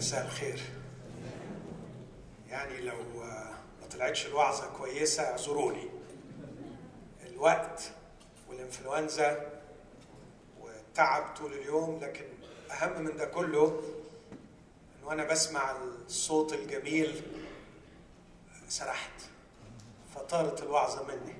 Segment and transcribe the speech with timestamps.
[0.00, 0.60] مساء الخير.
[2.48, 2.96] يعني لو
[3.80, 5.88] ما طلعتش الوعظة كويسة اعذروني
[7.26, 7.82] الوقت
[8.48, 9.60] والإنفلونزا
[10.60, 12.24] والتعب طول اليوم لكن
[12.70, 13.82] أهم من ده كله
[14.98, 15.76] إن وأنا بسمع
[16.06, 17.22] الصوت الجميل
[18.68, 19.20] سرحت.
[20.14, 21.34] فطارت الوعظة مني.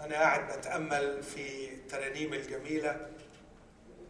[0.00, 3.10] أنا قاعد بتأمل في الترانيم الجميلة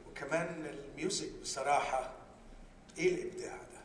[0.09, 2.14] وكمان ال music بصراحة
[2.99, 3.81] إيه الإبداع ده؟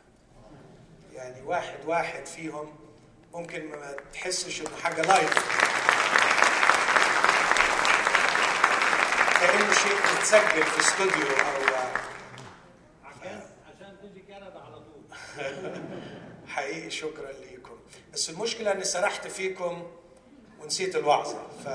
[1.12, 2.74] يعني واحد واحد فيهم
[3.34, 5.34] ممكن ما تحسش إنه حاجة live
[9.40, 11.60] كأنه شيء متسجل في استوديو أو
[13.04, 13.40] عشان
[13.74, 15.02] عشان تيجي كندا على طول.
[16.54, 17.76] حقيقي شكرا ليكم.
[18.12, 19.90] بس المشكلة إني سرحت فيكم
[20.60, 21.68] ونسيت الوعظة ف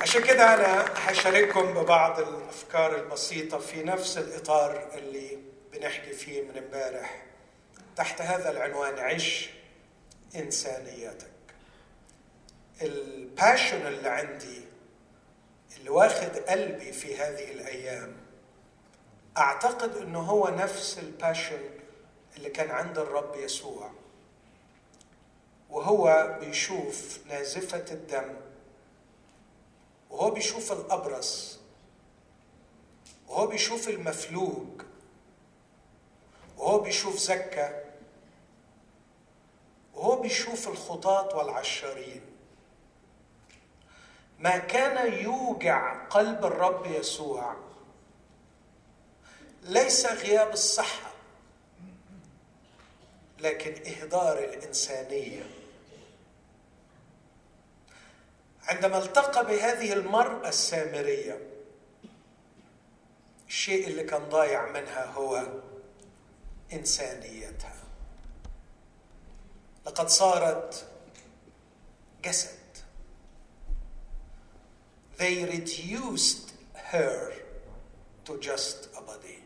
[0.00, 5.38] عشان كده أنا هشارككم ببعض الأفكار البسيطة في نفس الإطار اللي
[5.72, 7.26] بنحكي فيه من امبارح
[7.96, 9.50] تحت هذا العنوان عش
[10.36, 11.26] إنسانيتك
[12.82, 14.60] ال passion اللي عندي
[15.78, 18.16] اللي واخد قلبي في هذه الأيام
[19.38, 21.60] أعتقد أنه هو نفس ال passion
[22.36, 23.90] اللي كان عند الرب يسوع
[25.70, 28.34] وهو بيشوف نازفة الدم
[30.10, 31.58] وهو بيشوف الأبرص
[33.28, 34.82] وهو بيشوف المفلوج
[36.56, 37.84] وهو بيشوف زكة
[39.94, 42.20] وهو بيشوف الخطاة والعشارين
[44.38, 47.56] ما كان يوجع قلب الرب يسوع
[49.62, 51.10] ليس غياب الصحة
[53.38, 55.50] لكن إهدار الإنسانية.
[58.66, 61.40] عندما التقى بهذه المرأة السامرية
[63.48, 65.46] الشيء اللي كان ضايع منها هو
[66.72, 67.76] إنسانيتها
[69.86, 70.86] لقد صارت
[72.24, 72.56] جسد
[75.18, 76.52] They reduced
[76.92, 77.32] her
[78.26, 79.42] to just a body.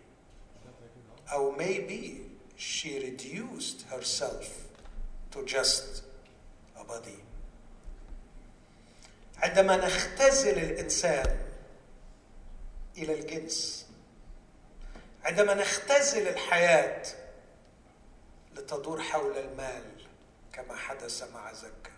[1.32, 2.22] أو maybe
[2.56, 4.66] she reduced herself
[5.30, 6.02] to just
[6.76, 7.22] a body.
[9.42, 11.38] عندما نختزل الإنسان
[12.96, 13.86] إلى الجنس
[15.24, 17.02] عندما نختزل الحياة
[18.56, 19.82] لتدور حول المال
[20.52, 21.90] كما حدث مع زكا.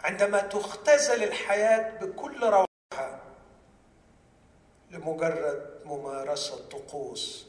[0.00, 3.20] عندما تختزل الحياة بكل روعها
[4.90, 7.46] لمجرد ممارسة طقوس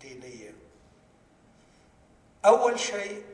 [0.00, 0.54] دينية
[2.44, 3.24] أول شيء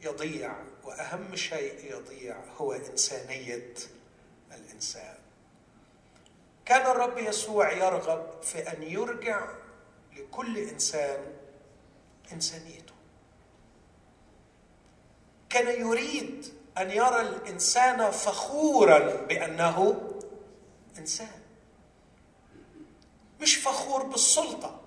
[0.00, 0.54] يضيع
[0.86, 3.74] وأهم شيء يضيع هو إنسانية
[4.52, 5.18] الإنسان.
[6.64, 9.48] كان الرب يسوع يرغب في أن يرجع
[10.16, 11.24] لكل إنسان
[12.32, 12.92] إنسانيته.
[15.50, 16.46] كان يريد
[16.78, 20.02] أن يرى الإنسان فخورا بأنه
[20.98, 21.40] إنسان.
[23.40, 24.80] مش فخور بالسلطة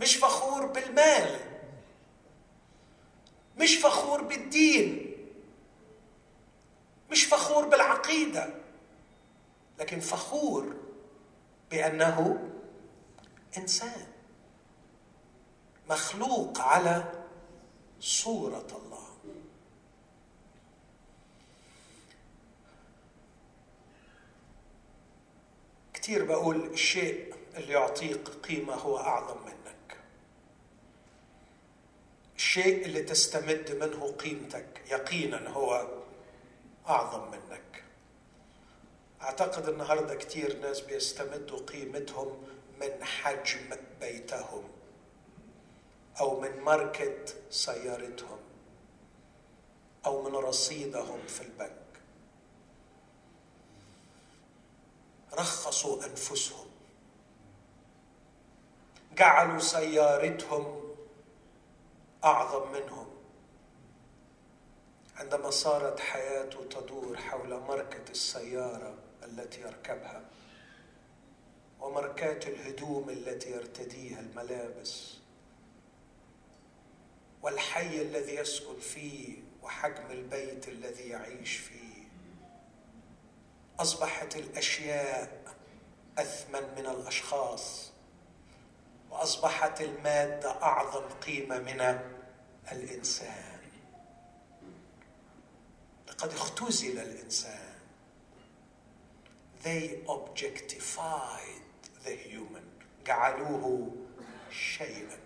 [0.00, 1.40] مش فخور بالمال
[3.56, 5.16] مش فخور بالدين
[7.10, 8.54] مش فخور بالعقيدة
[9.78, 10.76] لكن فخور
[11.70, 12.48] بأنه
[13.58, 14.06] إنسان
[15.90, 17.12] مخلوق على
[18.00, 19.06] صورة الله.
[25.94, 29.65] كتير بقول الشيء اللي يعطيك قيمة هو أعظم منك
[32.56, 34.82] الشيء اللي تستمد منه قيمتك.
[34.90, 35.88] يقينا هو
[36.88, 37.84] أعظم منك.
[39.22, 42.42] أعتقد النهارده كتير ناس بيستمدوا قيمتهم
[42.80, 44.64] من حجم بيتهم
[46.20, 48.38] أو من ماركه سيارتهم
[50.06, 52.00] أو من رصيدهم في البنك.
[55.34, 56.66] رخصوا أنفسهم.
[59.16, 60.85] جعلوا سيارتهم
[62.26, 63.06] أعظم منهم.
[65.16, 70.24] عندما صارت حياته تدور حول ماركه السيارة التي يركبها
[71.80, 75.14] وماركات الهدوم التي يرتديها الملابس
[77.42, 82.02] والحي الذي يسكن فيه وحجم البيت الذي يعيش فيه
[83.80, 85.42] أصبحت الأشياء
[86.18, 87.90] أثمن من الأشخاص
[89.10, 91.80] وأصبحت المادة أعظم قيمة من
[92.72, 93.58] الإنسان.
[96.08, 97.76] لقد اختزل الإنسان.
[99.64, 101.62] They objectified
[102.04, 102.66] the human.
[103.06, 103.96] جعلوه
[104.50, 105.18] شيئا.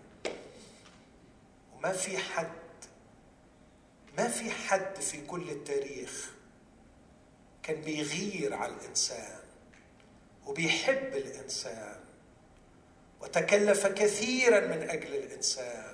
[1.75, 2.51] وما في حد
[4.17, 6.31] ما في حد في كل التاريخ
[7.63, 9.39] كان بيغير على الإنسان
[10.45, 11.99] وبيحب الإنسان
[13.21, 15.90] وتكلف كثيرا من أجل الإنسان.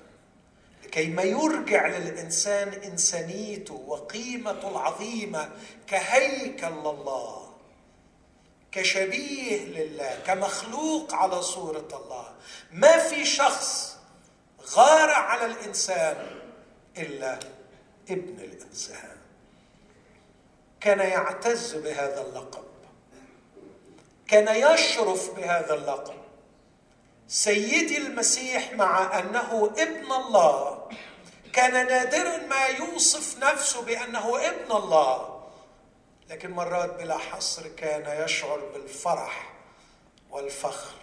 [0.87, 5.49] لكي ما يرجع للإنسان إنسانيته وقيمته العظيمة
[5.87, 7.53] كهيكل لله
[8.71, 12.33] كشبيه لله كمخلوق على صورة الله.
[12.71, 13.97] ما في شخص
[14.69, 16.39] غار على الإنسان
[16.97, 17.39] إلا
[18.09, 19.17] ابن الإنسان.
[20.79, 22.63] كان يعتز بهذا اللقب.
[24.27, 26.15] كان يشرف بهذا اللقب.
[27.27, 30.76] سيدي المسيح مع أنه ابن الله
[31.57, 35.43] كان نادرا ما يوصف نفسه بأنه ابن الله.
[36.29, 39.53] لكن مرات بلا حصر كان يشعر بالفرح
[40.29, 40.95] والفخر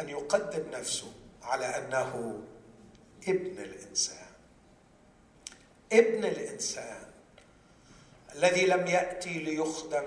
[0.00, 2.42] أن يقدم نفسه على أنه
[3.28, 4.26] ابن الإنسان.
[5.92, 7.02] ابن الإنسان
[8.34, 10.04] الذي لم يأتي ليخدم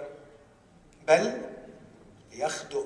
[1.08, 1.42] بل
[2.32, 2.86] ليخدم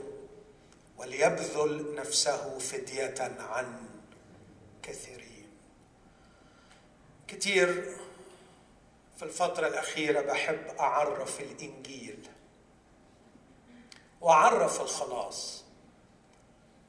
[0.98, 3.78] وليبذل نفسه فدية عن
[4.84, 5.25] كثيرين
[7.36, 7.98] كثير
[9.18, 12.30] في الفترة الأخيرة بحب أعرف الإنجيل
[14.22, 15.64] وأعرف الخلاص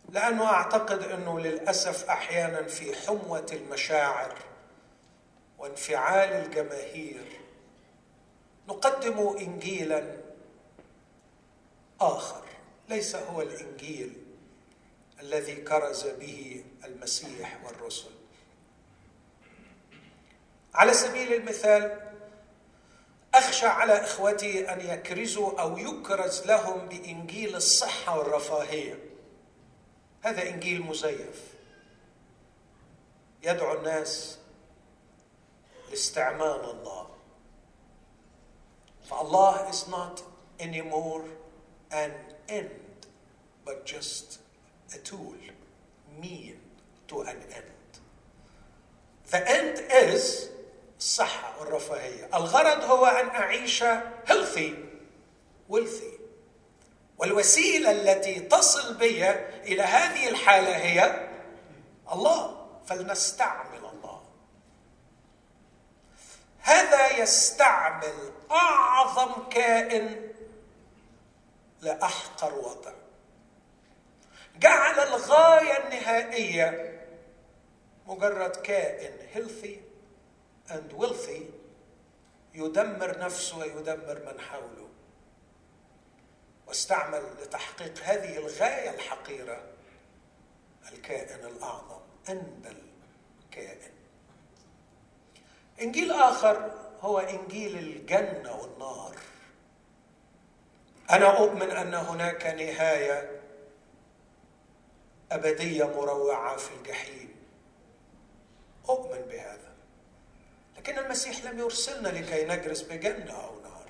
[0.09, 4.39] لأنه أعتقد إنه للأسف أحيانا في حموة المشاعر
[5.59, 7.41] وانفعال الجماهير
[8.69, 10.17] نقدم انجيلا
[12.01, 12.43] آخر
[12.89, 14.13] ليس هو الإنجيل
[15.21, 18.26] الذي كرز به المسيح والرسل.
[20.77, 22.01] على سبيل المثال
[23.35, 28.99] أخشى على إخوتي أن يكرزوا أو يكرز لهم بإنجيل الصحة والرفاهية.
[30.23, 31.55] هذا إنجيل مزيف.
[33.43, 34.39] يدعو الناس
[35.91, 37.07] لاستعمال الله.
[39.11, 40.23] فالله is not
[40.61, 41.25] anymore
[41.93, 42.13] an
[42.49, 43.07] end
[43.65, 44.41] but just
[44.95, 45.35] a tool
[46.21, 46.57] mean
[47.09, 47.91] to an end.
[49.31, 50.51] The end is
[51.07, 52.29] الصحة والرفاهية.
[52.35, 53.85] الغرض هو أن أعيش
[54.29, 54.73] healthy.
[55.71, 56.21] Wealthy.
[57.19, 61.29] والوسيلة التي تصل بي إلى هذه الحالة هي
[62.13, 62.67] الله.
[62.87, 64.23] فلنستعمل الله.
[66.61, 70.31] هذا يستعمل أعظم كائن
[71.83, 72.93] لأحقر وضع.
[74.57, 77.01] جعل الغاية النهائية
[78.07, 79.86] مجرد كائن healthy
[80.71, 81.43] and wealthy
[82.55, 84.89] يدمر نفسه ويدمر من حوله.
[86.67, 89.65] واستعمل لتحقيق هذه الغاية الحقيرة
[90.93, 92.83] الكائن الأعظم اندل
[93.51, 93.93] كائن
[95.81, 96.71] إنجيل آخر
[97.01, 99.17] هو إنجيل الجنة والنار.
[101.11, 103.41] أنا أؤمن أن هناك نهاية
[105.33, 107.37] أبدية مروعة في الجحيم.
[108.89, 109.76] أؤمن بهذا.
[110.77, 113.87] لكن المسيح لم يرسلنا لكي نجلس بجنة أو نار.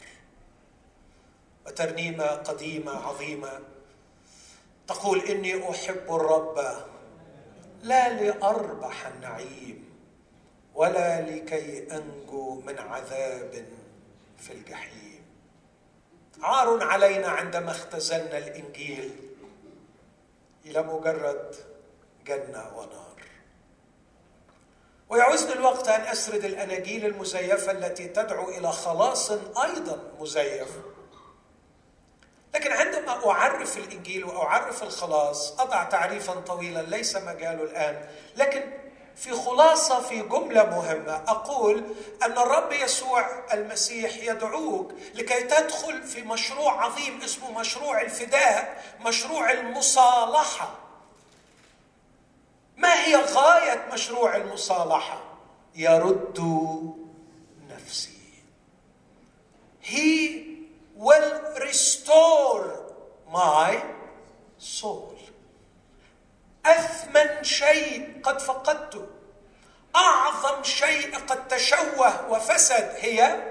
[1.67, 3.61] وترنيمة قديمة عظيمة
[4.89, 6.85] تقول إني أحب الرب
[7.83, 9.91] لا لأربح النعيم
[10.75, 13.67] ولا لكي أنجو من عذاب
[14.39, 15.23] في الجحيم.
[16.43, 19.17] عار علينا عندما اختزلنا الإنجيل
[20.67, 21.55] إلى مجرد
[22.27, 23.06] جنة ونار.
[25.09, 29.31] ويعوزني الوقت أن أسرد الأناجيل المزيفة التي تدعو إلى خلاص
[29.65, 30.69] أيضا مزيف.
[32.55, 38.63] لكن عندما أعرف الإنجيل وأعرف الخلاص أضع تعريفا طويلا ليس مجاله الآن لكن
[39.17, 41.85] في خلاصة في جملة مهمة أقول
[42.23, 50.86] أن الرب يسوع المسيح يدعوك لكي تدخل في مشروع عظيم اسمه مشروع الفداء مشروع المصالحة.
[52.77, 55.23] ما هي غاية مشروع المصالحة؟
[55.75, 56.41] يرد
[57.71, 58.17] نفسي.
[59.83, 60.45] He
[60.99, 62.67] will restore
[63.33, 63.77] my
[64.59, 65.17] soul.
[66.67, 69.07] أثمن شيء قد فقدته.
[69.97, 73.43] أعظم شيء قد تشوه وفسد هي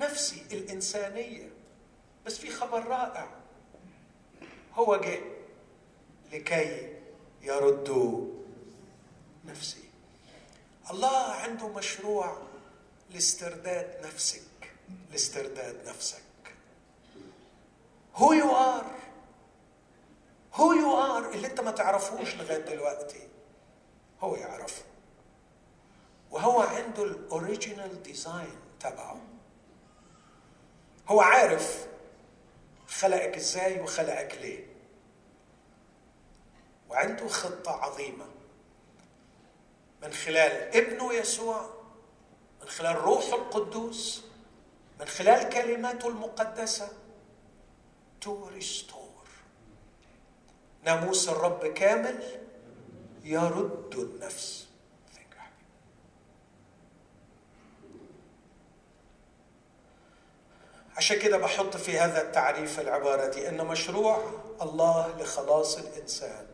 [0.00, 1.50] نفسي الإنسانية.
[2.26, 3.28] بس في خبر رائع.
[4.74, 5.20] هو جه
[6.32, 6.89] لكي
[7.42, 7.90] يرد
[9.44, 9.84] نفسي.
[10.90, 12.38] الله عنده مشروع
[13.10, 14.72] لاسترداد نفسك
[15.10, 16.22] لاسترداد نفسك.
[18.16, 19.00] Who you are.
[21.34, 23.28] اللي انت ما تعرفوش لغاية دلوقتي
[24.20, 24.82] هو يعرفه
[26.30, 29.20] وهو عنده ال original design تبعه.
[31.08, 31.86] هو عارف
[32.88, 34.69] خلقك إزاي وخلقك ليه.
[36.90, 38.24] وعنده خطة عظيمة.
[40.02, 41.70] من خلال ابنه يسوع
[42.62, 44.24] من خلال روح القدوس
[45.00, 46.88] من خلال كلماته المقدسة
[48.20, 49.10] to restore
[50.82, 52.40] ناموس الرب كامل
[53.22, 54.66] يرد النفس.
[60.96, 64.30] عشان كده بحط في هذا التعريف العبارة دي أن مشروع
[64.62, 66.46] الله لخلاص الإنسان.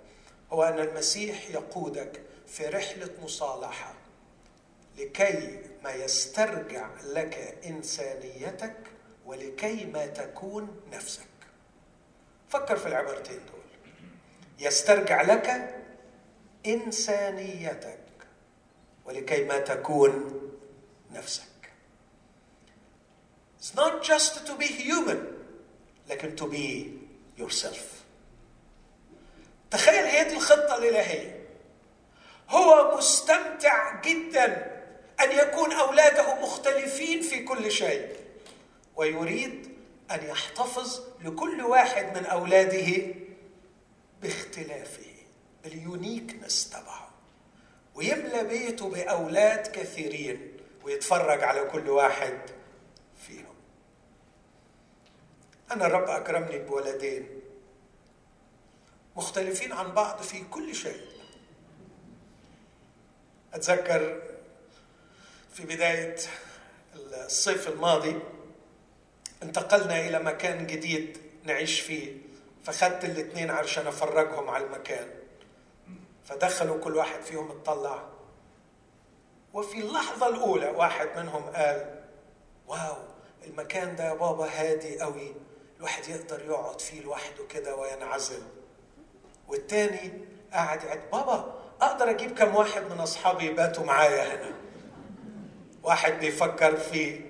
[0.52, 3.94] هو أن المسيح يقودك في رحلة مصالحة
[4.98, 8.76] لكي ما يسترجع لك إنسانيتك
[9.26, 11.26] ولكي ما تكون نفسك.
[12.48, 13.96] فكر في العبارتين دول.
[14.58, 15.74] يسترجع لك
[16.66, 17.98] إنسانيتك
[19.04, 20.40] ولكي ما تكون
[21.12, 21.42] نفسك.
[23.60, 25.18] It's not just to be human
[26.08, 26.92] لكن to be
[27.36, 27.95] yourself.
[29.70, 31.46] تخيل هي دي الخطة الإلهية.
[32.48, 34.72] هو مستمتع جدا
[35.20, 38.16] أن يكون أولاده مختلفين في كل شيء
[38.96, 39.76] ويريد
[40.10, 43.14] أن يحتفظ لكل واحد من أولاده
[44.22, 45.06] باختلافه
[45.64, 47.10] باليونيكنس تبعه
[47.94, 52.38] ويملى بيته بأولاد كثيرين ويتفرج على كل واحد
[53.26, 53.54] فيهم.
[55.72, 57.35] أنا الرب أكرمني بولدين.
[59.16, 61.00] مختلفين عن بعض في كل شيء.
[63.54, 64.22] أتذكر
[65.54, 66.16] في بداية
[66.94, 68.18] الصيف الماضي
[69.42, 72.16] انتقلنا إلى مكان جديد نعيش فيه
[72.64, 75.08] فخدت الاثنين عشان أفرجهم على المكان.
[76.24, 78.08] فدخلوا كل واحد فيهم اطلع.
[79.52, 82.04] وفي اللحظة الأولى واحد منهم قال
[82.66, 82.96] واو
[83.46, 85.34] المكان ده يا بابا هادي قوي
[85.78, 88.42] الواحد يقدر يقعد فيه لوحده كده وينعزل.
[89.48, 90.12] والتاني
[90.52, 94.54] قاعد يعد بابا أقدر أجيب كم واحد من أصحابي يباتوا معايا هنا؟
[95.82, 97.20] واحد بيفكر في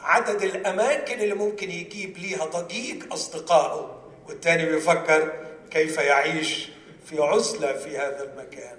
[0.00, 5.32] عدد الأماكن اللي ممكن يجيب ليها ضجيج أصدقائه والتاني بيفكر
[5.70, 6.70] كيف يعيش
[7.06, 8.78] في عزلة في هذا المكان.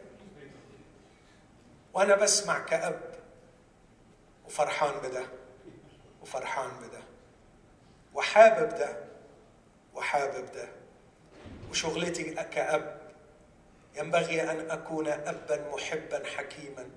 [1.93, 3.01] وأنا بسمع كأب
[4.46, 5.24] وفرحان بده
[6.22, 7.03] وفرحان بده
[8.13, 8.98] وحابب ده
[9.93, 10.67] وحابب ده.
[11.74, 13.01] وشغلتي كأب
[13.98, 16.89] ينبغي أن أكون أبا محبا حكيما.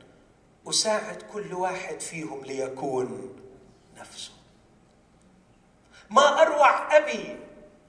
[0.69, 3.39] أساعد كل واحد فيهم ليكون
[3.97, 4.31] نفسه.
[6.11, 7.37] ما أروع أبي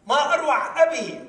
[0.07, 1.19] ما أروع أبي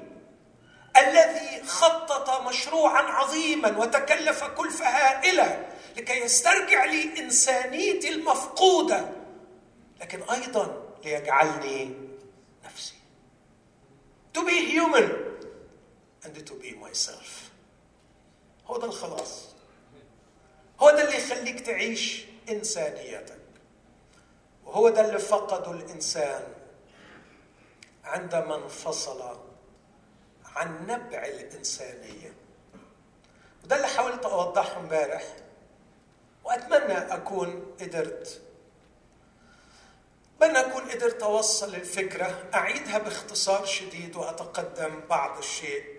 [0.97, 9.11] الذي خطط مشروعا عظيما وتكلف كلفة هائلة لكي يسترجع لي إنسانيتي المفقودة
[10.01, 11.95] لكن أيضا ليجعلني
[12.65, 12.95] نفسي.
[14.37, 15.29] To be human.
[16.29, 17.51] And to be myself.
[18.67, 19.45] هو ده الخلاص.
[20.81, 23.39] هو ده اللي يخليك تعيش إنسانيتك.
[24.65, 26.43] وهو ده اللي فقده الإنسان
[28.05, 29.39] عندما انفصل
[30.45, 32.33] عن نبع الإنسانية.
[33.65, 35.37] وده اللي حاولت أوضحه امبارح
[36.45, 38.43] وأتمنى أكون قدرت.
[40.43, 45.98] أتمنى أكون قدرت أوصل الفكرة أعيدها باختصار شديد وأتقدم بعض الشيء.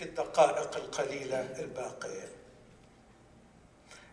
[0.00, 2.28] في الدقائق القليلة الباقية.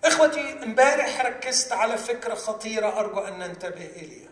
[0.04, 4.30] إخوتي امبارح ركزت على فكرة خطيرة أرجو أن ننتبه إليها.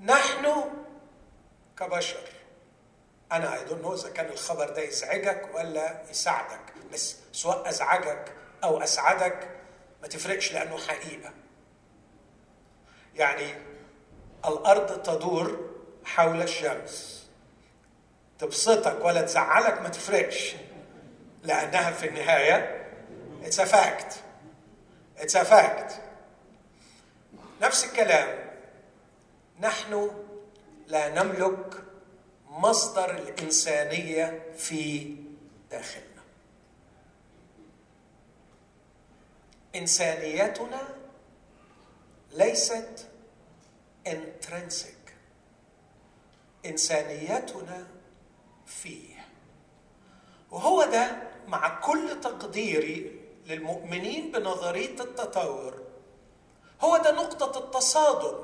[0.00, 0.64] نحن
[1.78, 2.28] كبشر
[3.32, 8.32] أنا أظن إذا كان الخبر ده يزعجك ولا يساعدك بس سواء أزعجك
[8.64, 9.50] أو أسعدك
[10.02, 11.32] ما تفرقش لأنه حقيقة.
[13.14, 13.54] يعني
[14.44, 15.70] الأرض تدور
[16.04, 17.23] حول الشمس.
[18.44, 20.54] تبسطك ولا تزعلك ما تفرقش.
[21.42, 22.84] لأنها في النهاية
[23.44, 24.18] it's a fact.
[25.18, 25.92] It's a fact.
[27.62, 28.38] نفس الكلام.
[29.60, 30.10] نحن
[30.86, 31.82] لا نملك
[32.50, 35.16] مصدر الإنسانية في
[35.70, 36.22] داخلنا.
[39.76, 40.88] إنسانيتنا
[42.32, 43.08] ليست
[44.08, 45.10] intrinsic.
[46.66, 47.86] إنسانيتنا
[48.82, 49.14] فيه.
[50.50, 51.16] وهو ده
[51.48, 55.74] مع كل تقديري للمؤمنين بنظرية التطور.
[56.80, 58.38] هو ده نقطة التصادم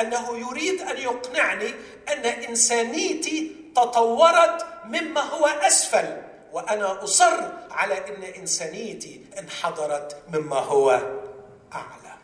[0.00, 1.74] أنه يريد أن يقنعني
[2.08, 10.90] أن إنسانيتي تطورت مما هو أسفل وأنا أصر على إن إنسانيتي انحدرت مما هو
[11.72, 12.16] أعلى.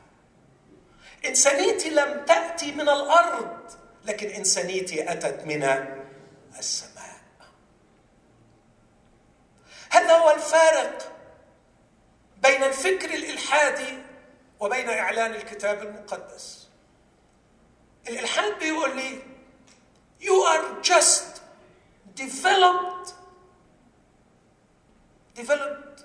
[1.26, 3.58] إنسانيتي لم تأتي من الأرض
[4.04, 5.62] لكن إنسانيتي أتت من
[6.58, 6.97] السماء.
[9.90, 11.12] هذا هو الفارق
[12.42, 13.98] بين الفكر الإلحادي
[14.60, 16.68] وبين إعلان الكتاب المقدس.
[18.08, 19.22] الإلحاد بيقول لي
[20.20, 21.40] you are just
[22.16, 23.12] developed
[25.38, 26.04] developed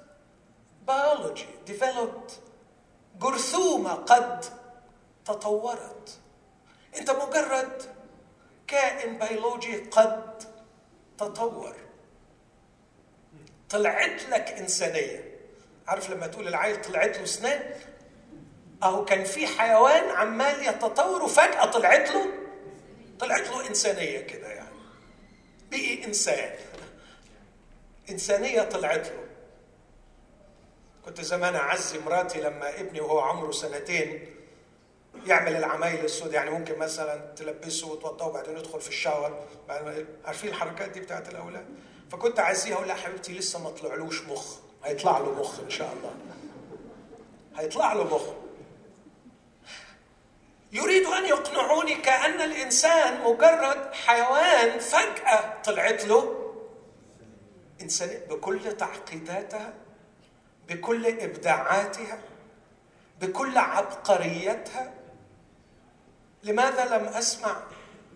[0.87, 2.31] biology developed
[3.19, 4.45] جرثومة قد
[5.25, 6.19] تطورت.
[6.97, 7.95] أنت مجرد
[8.67, 10.43] كائن بيولوجي قد
[11.17, 11.75] تطور.
[13.73, 15.33] طلعت لك إنسانية.
[15.87, 17.73] عارف لما تقول العيل طلعت له اسنان
[18.83, 22.25] أهو كان في حيوان عمال يتطور وفجأة طلعت له
[23.19, 24.75] طلعت له إنسانية كده يعني.
[25.71, 26.55] بقي إنسان.
[28.09, 29.23] إنسانية طلعت له.
[31.05, 34.35] كنت زمان أعزي مراتي لما ابني وهو عمره سنتين
[35.25, 39.47] يعمل العمايل السود يعني ممكن مثلا تلبسه وتوضاه وبعدين يدخل في الشاور.
[40.25, 41.65] عارفين الحركات دي بتاعت الأولاد؟
[42.11, 44.55] فكنت اعزيها أقول لها حبيبتي لسه ما طلعلوش مخ.
[44.83, 46.15] هيطلع له مخ إن شاء الله.
[47.57, 48.23] هيطلع له مخ.
[50.71, 56.39] يريد أن يقنعوني كأن الإنسان مجرد حيوان فجأة طلعت له.
[57.81, 59.73] إنسان بكل تعقيداتها
[60.67, 62.19] بكل إبداعاتها
[63.21, 64.93] بكل عبقريتها.
[66.43, 67.63] لماذا لم أسمع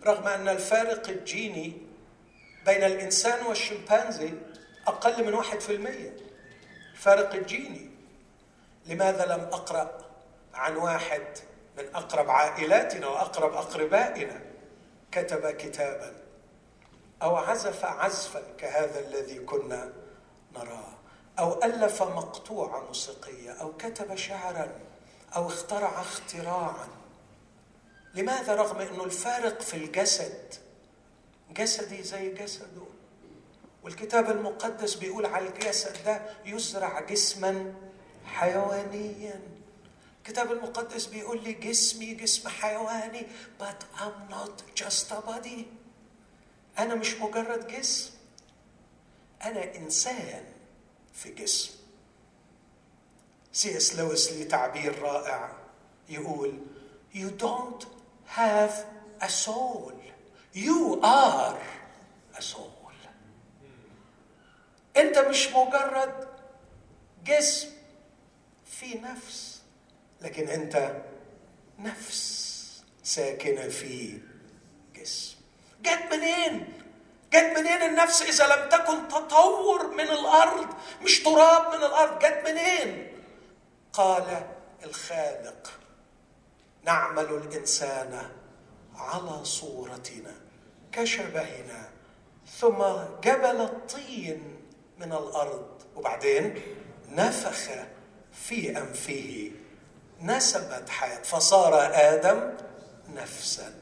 [0.06, 1.87] رغم أن الفارق الجيني
[2.68, 4.34] بين الإنسان والشمبانزي
[4.88, 6.18] أقل من واحد في المية.
[6.94, 7.92] الفارق الجيني
[8.86, 9.98] لماذا لم أقرأ
[10.54, 11.24] عن واحد
[11.78, 14.42] من أقرب عائلاتنا وأقرب أقربائنا؟
[15.12, 16.16] كتب كتابا.
[17.22, 19.94] أو عزف عزفا كهذا الذي كنا
[20.56, 20.94] نراه.
[21.40, 23.52] أو ألف مقطوعه موسيقية.
[23.52, 24.80] أو كتب شعرا.
[25.36, 26.88] أو اخترع اختراعا.
[28.14, 30.67] لماذا رغم إنه الفارق في الجسد
[31.52, 32.82] جسدي زي جسده
[33.84, 37.74] والكتاب المقدس بيقول على الجسد ده يزرع جسما
[38.26, 39.42] حيوانيا.
[40.18, 43.28] الكتاب المقدس بيقول لي جسمي جسم حيواني
[43.60, 45.64] but I'm not just a body.
[46.80, 48.12] أنا مش مجرد جسم
[49.44, 50.44] أنا إنسان
[51.14, 51.72] في جسم.
[53.54, 55.52] سي إس لويس ليه تعبير رائع
[56.10, 56.54] يقول
[57.14, 57.84] you don't
[58.38, 58.72] have
[59.22, 59.94] a soul.
[60.66, 61.58] You are
[62.38, 62.78] a soul.
[64.98, 66.28] انت مش مجرد
[67.26, 67.70] جسم
[68.66, 69.62] في نفس.
[70.22, 71.02] لكن انت
[71.80, 74.22] نفس ساكنة في
[74.96, 75.36] جسم.
[75.82, 76.74] جت منين؟
[77.34, 80.68] جت منين النفس إذا لم تكن تطور من الأرض
[81.02, 83.22] مش تراب من الأرض؟ جت منين؟
[83.94, 84.48] قال
[84.84, 85.80] الخالق.
[86.84, 88.30] نعمل الإنسان
[88.96, 90.47] على صورتنا.
[90.92, 91.90] كشبهنا
[92.60, 92.84] ثم
[93.24, 94.58] جبل الطين
[94.98, 96.62] من الأرض وبعدين
[97.10, 97.70] نفخ
[98.32, 99.52] في أنفه
[100.22, 102.54] نسمت حياه فصار آدم
[103.16, 103.74] نفسا.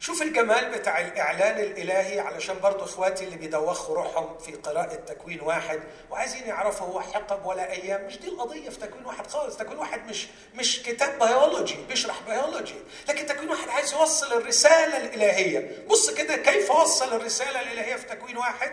[0.00, 5.80] شوف الجمال بتاع الإعلان الإلهي علشان برضو إخواتي اللي بيدوخوا روحهم في قراءة تكوين واحد
[6.10, 8.06] وعايزين يعرفوا هو حقب ولا أيام.
[8.06, 9.56] مش دي القضية في تكوين واحد خالص.
[9.56, 12.74] تكوين واحد مش مش كتاب بيولوجي بيشرح بيولوجي
[13.08, 15.86] لكن تكوين واحد عايز يوصل الرسالة الإلهية.
[15.88, 18.72] بص كده كيف وصل الرسالة الإلهية في تكوين واحد؟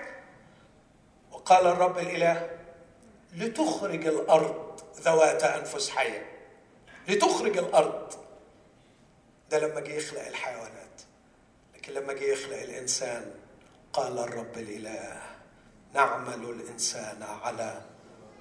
[1.32, 2.50] وقال الرب الإله
[3.36, 6.26] لتخرج الأرض ذوات أنفس حية.
[7.08, 8.14] لتخرج الأرض.
[9.50, 10.87] ده لما جه يخلق الحيوانات.
[11.90, 13.32] لما جه يخلق الإنسان
[13.94, 15.22] قال الرب الإله
[15.94, 17.82] نعمل الإنسان على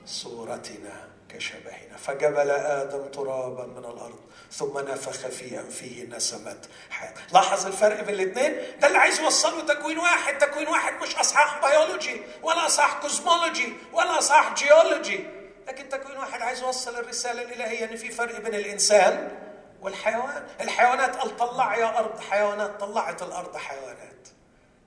[0.06, 1.96] صورتنا كشبهنا.
[1.96, 4.20] فجبل آدم ترابا من الأرض
[4.52, 6.56] ثم نفخ في انفه نسمه
[6.90, 7.14] حياة.
[7.32, 10.38] لاحظ الفرق بين الاثنين ده اللي عايز يوصله تكوين واحد.
[10.38, 15.24] تكوين واحد مش أصحاح بيولوجي ولا أصحاح كوزمولوجي ولا أصحاح جيولوجي
[15.68, 19.38] لكن تكوين واحد عايز يوصل الرسالة الإلهية إن في فرق بين الإنسان
[19.82, 24.28] والحيوان الحيوانات قال طلع يا ارض حيوانات طلعت الأرض حيوانات.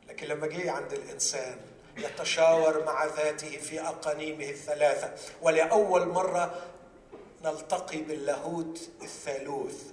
[0.08, 1.58] لكن لما جه عند الإنسان
[1.98, 6.56] يتشاور مع ذاته في أقانيمه الثلاثة ولأول مرة
[7.44, 9.84] نلتقي باللاهوت الثالوث.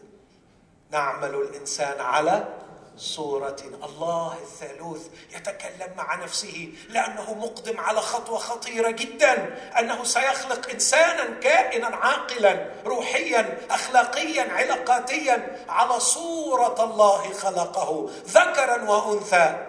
[0.91, 2.49] نعمل الإنسان على
[2.97, 9.33] صورتنا الله الثالوث يتكلم مع نفسه لأنه مقدم على خطوة خطيرة جدا.
[9.79, 19.67] أنه سيخلق انسانا كائنا عاقلا روحيا اخلاقيا علاقاتيا على صورة الله خلقه ذكرا وأنثى.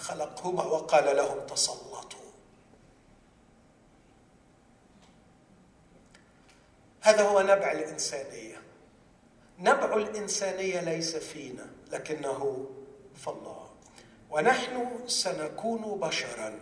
[0.00, 2.26] خلقهما وقال لهم تسلطوا.
[7.00, 8.55] هذا هو نبع الإنسانية.
[9.58, 12.66] نبع الإنسانية ليس فينا لكنه
[13.14, 13.66] في الله.
[14.30, 16.58] ونحن سنكون بشرا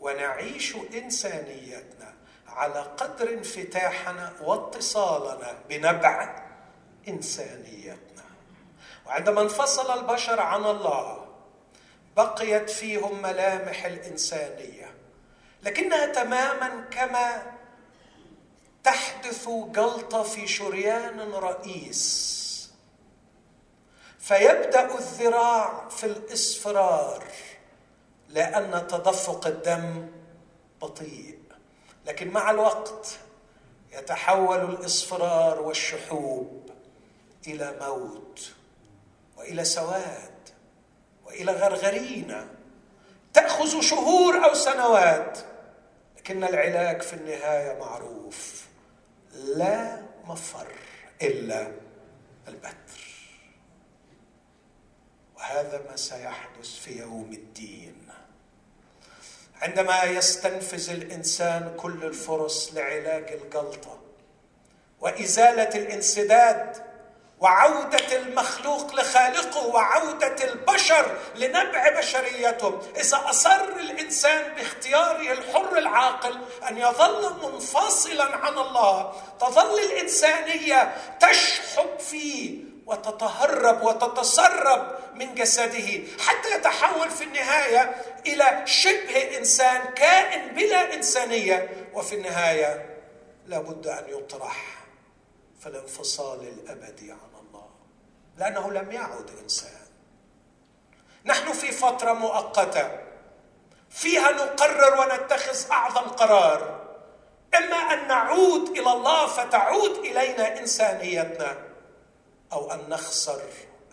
[0.00, 2.14] ونعيش إنسانيتنا
[2.48, 6.44] على قدر انفتاحنا واتصالنا بنبع
[7.08, 8.24] إنسانيتنا.
[9.06, 11.26] وعندما انفصل البشر عن الله
[12.16, 14.94] بقيت فيهم ملامح الإنسانية
[15.62, 17.53] لكنها تماما كما
[18.84, 22.34] تحدث جلطة في شريان رئيس.
[24.18, 27.24] فيبدأ الذراع في الإصفرار
[28.28, 30.08] لأن تدفق الدم
[30.82, 31.38] بطيء.
[32.06, 33.18] لكن مع الوقت
[33.92, 36.70] يتحول الإصفرار والشحوب
[37.46, 38.52] إلى موت
[39.36, 40.48] وإلى سواد
[41.24, 42.48] وإلى غرغرينة.
[43.34, 45.38] تأخذ شهور أو سنوات
[46.16, 48.63] لكن العلاج في النهاية معروف.
[49.34, 50.66] لا مفر
[51.22, 51.72] إلا
[52.48, 53.04] البتر.
[55.36, 58.08] وهذا ما سيحدث في يوم الدين.
[59.62, 64.00] عندما يستنفذ الإنسان كل الفرص لعلاج الجلطه
[65.00, 66.93] وإزالة الانسداد
[67.44, 72.82] وعودة المخلوق لخالقه وعودة البشر لنبع بشريتهم.
[72.96, 82.64] إذا أصر الإنسان باختياره الحر العاقل أن يظل منفصلا عن الله تظل الإنسانية تشحب فيه
[82.86, 87.94] وتتهرب وتتسرب من جسده حتى يتحول في النهاية
[88.26, 91.88] إلى شبه إنسان كائن بلا إنسانية.
[91.94, 93.00] وفي النهاية
[93.46, 94.84] لابد أن يطرح
[95.60, 97.33] في الانفصال الأبدي عن
[98.36, 99.84] لأنه لم يعد إنسان.
[101.24, 102.98] نحن في فترة مؤقتة
[103.90, 106.84] فيها نقرر ونتخذ أعظم قرار.
[107.54, 111.58] إما أن نعود إلى الله فتعود إلينا إنسانيتنا
[112.52, 113.42] أو أن نخسر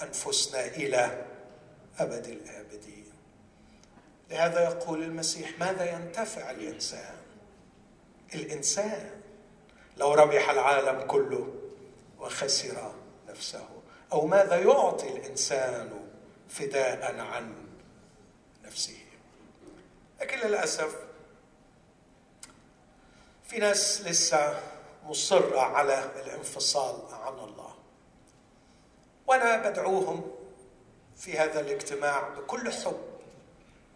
[0.02, 1.26] أنفسنا إلى
[2.00, 3.14] أبد الآبدين.
[4.30, 7.16] لهذا يقول المسيح ماذا ينتفع الإنسان؟
[8.36, 9.22] الإنسان
[9.98, 11.54] لو ربح العالم كله
[12.20, 12.94] وخسر
[13.30, 13.71] نفسه.
[14.12, 16.08] أو ماذا يعطي الإنسان
[16.50, 17.56] فداء عن
[18.64, 18.98] نفسه؟
[20.22, 20.96] لكن للأسف
[23.44, 24.60] في ناس لسه
[25.06, 27.76] مصرة على الانفصال عن الله.
[29.28, 30.32] وأنا بدعوهم
[31.18, 33.00] في هذا الاجتماع بكل حب.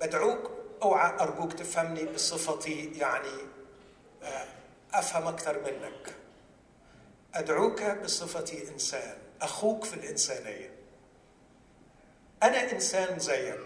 [0.02, 0.52] بدعوك
[0.84, 3.38] أوعى أرجوك تفهمني بصفتي يعني
[4.94, 6.16] أفهم أكثر منك.
[7.34, 9.25] أدعوك بصفتي إنسان.
[9.42, 10.72] أخوك في الإنسانية.
[12.44, 13.60] أنا إنسان زيك.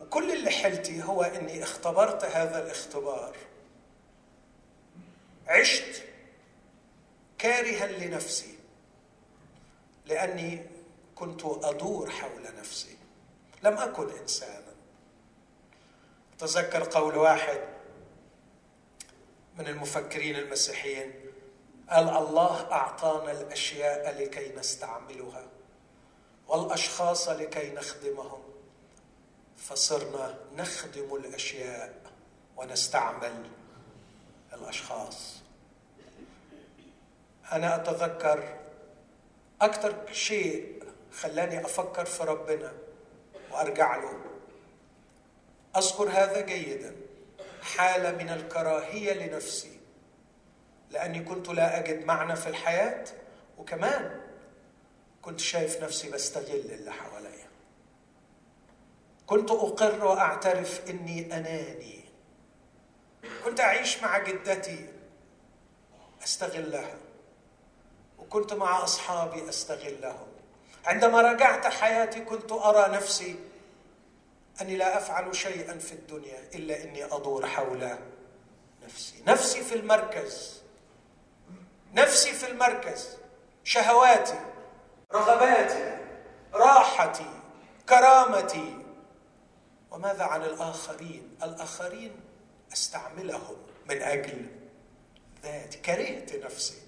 [0.00, 3.36] وكل اللي حلتي هو إني اختبرت هذا الاختبار.
[5.46, 6.02] عشت
[7.38, 8.54] كارها لنفسي
[10.06, 10.66] لأني
[11.14, 12.96] كنت أدور حول نفسي.
[13.62, 14.72] لم أكن إنسانا.
[16.38, 17.60] تذكر قول واحد
[19.58, 21.12] من المفكرين المسيحيين
[21.92, 25.46] قال الله أعطانا الأشياء لكي نستعملها
[26.48, 28.42] والأشخاص لكي نخدمهم.
[29.56, 31.94] فصرنا نخدم الأشياء
[32.56, 33.50] ونستعمل
[34.54, 35.36] الأشخاص.
[37.52, 38.58] أنا أتذكر
[39.60, 42.72] أكثر شيء خلاني أفكر في ربنا
[43.50, 44.20] وأرجع له.
[45.76, 46.96] أذكر هذا جيدا
[47.62, 49.71] حالة من الكراهية لنفسي.
[50.92, 53.04] لأني كنت لا أجد معنى في الحياة
[53.58, 54.20] وكمان
[55.22, 57.48] كنت شايف نفسي بستغل اللي حواليا.
[59.26, 62.04] كنت أقر وأعترف إني أناني.
[63.44, 64.88] كنت أعيش مع جدتي
[66.24, 66.94] أستغلها
[68.18, 70.28] وكنت مع أصحابي أستغلهم.
[70.84, 73.36] عندما رجعت حياتي كنت أرى نفسي
[74.60, 77.96] أني لا أفعل شيئا في الدنيا إلا إني أدور حول
[78.84, 79.22] نفسي.
[79.26, 80.61] نفسي في المركز.
[81.92, 83.08] نفسي في المركز
[83.64, 84.40] شهواتي
[85.12, 85.98] رغباتي
[86.54, 87.40] راحتي
[87.88, 88.78] كرامتي.
[89.90, 92.20] وماذا عن الآخرين؟ الآخرين
[92.72, 93.56] أستعملهم
[93.88, 94.46] من أجل
[95.42, 96.82] ذاتي كرهت نفسي.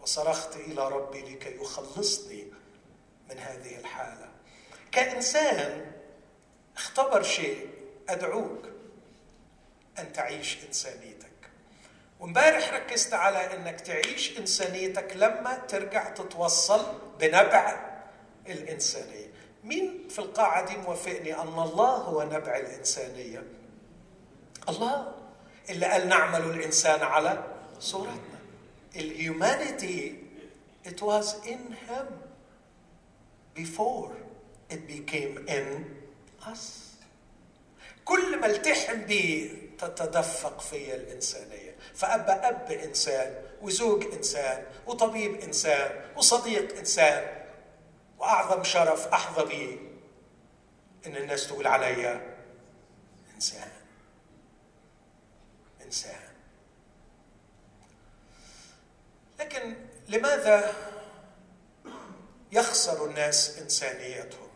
[0.00, 2.46] وصرخت إلى ربي لكي يخلصني
[3.30, 4.28] من هذه الحالة.
[4.92, 5.92] كإنسان
[6.76, 7.70] اختبر شيء
[8.08, 8.68] أدعوك
[9.98, 11.27] أن تعيش إنسانيتك.
[12.20, 16.86] وامبارح ركزت على إنك تعيش إنسانيتك لما ترجع تتوصل
[17.20, 17.88] بنبع
[18.46, 19.28] الإنسانية.
[19.64, 23.42] مين في القاعة دي موافقني؟ أن الله هو نبع الإنسانية.
[24.68, 25.14] الله
[25.70, 27.44] اللي قال نعمل الإنسان على
[27.80, 28.38] صورتنا.
[28.96, 30.22] الهيومانيتي
[30.86, 32.06] it was in him
[33.54, 34.12] before
[34.70, 35.84] it became in
[36.46, 36.88] us.
[38.04, 41.67] كل ما التحم بيه تتدفق في الإنسانية.
[41.98, 47.44] فأبقى أب إنسان وزوج إنسان وطبيب إنسان وصديق إنسان
[48.18, 49.78] وأعظم شرف أحظى به
[51.06, 52.36] إن الناس تقول عليا
[53.34, 53.70] إنسان.
[55.84, 56.20] إنسان.
[59.40, 59.76] لكن
[60.08, 60.74] لماذا
[62.52, 64.48] يخسر الناس إنسانيتهم؟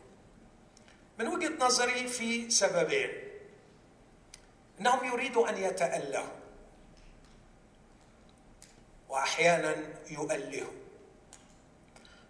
[1.18, 3.11] من وجهة نظري في سببين.
[4.81, 6.41] إنهم يريدوا أن يتألهوا.
[9.12, 9.77] وأحيانا
[10.11, 10.72] يؤلهوا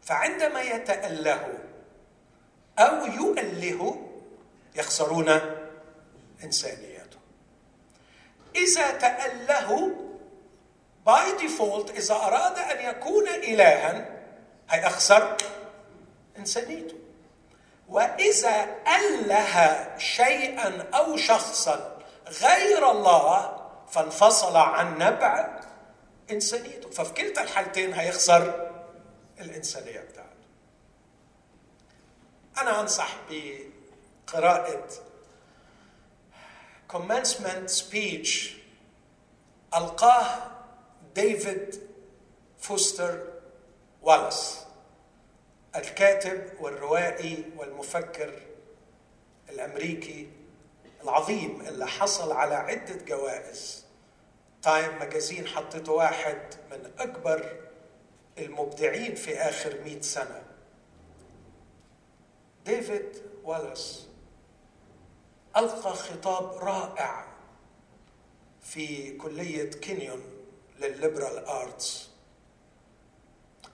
[0.03, 1.59] فعندما يتألهوا
[2.79, 3.95] أو يؤلهوا
[4.75, 5.29] يخسرون
[6.45, 7.21] إنسانيتهم
[8.57, 9.89] إذا تألهوا
[11.07, 14.07] باي ديفولت إذا أراد أن يكون إلها
[14.71, 15.37] هيخسر
[16.39, 16.97] إنسانيته.
[17.89, 21.99] وإذا أله شيئا أو شخصا
[22.43, 23.59] غير الله
[23.91, 25.62] فانفصل عن نبع
[26.31, 26.91] إنسانيته.
[26.91, 28.71] ففي كلتا الحالتين هيخسر
[29.41, 30.33] الإنسانية بتاعته.
[32.59, 34.89] أنا أنصح بقراءة
[36.93, 38.39] commencement speech
[39.77, 40.51] ألقاه
[41.15, 41.81] ديفيد
[42.61, 43.25] فوستر
[44.03, 44.59] والاس
[45.77, 48.43] الكاتب والروائي والمفكر
[49.49, 50.31] الأمريكي
[51.03, 53.85] العظيم اللي حصل على عدة جوائز
[54.63, 57.57] تايم ماجازين حطته واحد من أكبر
[58.39, 60.43] المبدعين في آخر مئة سنة.
[62.65, 64.07] ديفيد والاس
[65.57, 67.33] ألقى خطاب رائع
[68.61, 70.23] في كلية كينيون
[70.79, 72.09] لل liberal arts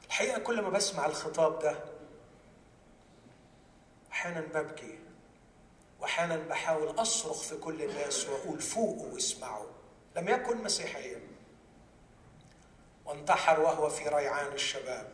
[0.07, 1.85] الحقيقة كل ما بسمع الخطاب ده
[4.13, 4.99] أحيانا ببكي
[6.01, 9.67] واحيانا بحاول أصرخ في كل الناس وأقول فوقوا واسمعوا.
[10.17, 11.21] لم يكن مسيحيا.
[13.05, 15.13] وانتحر وهو في ريعان الشباب.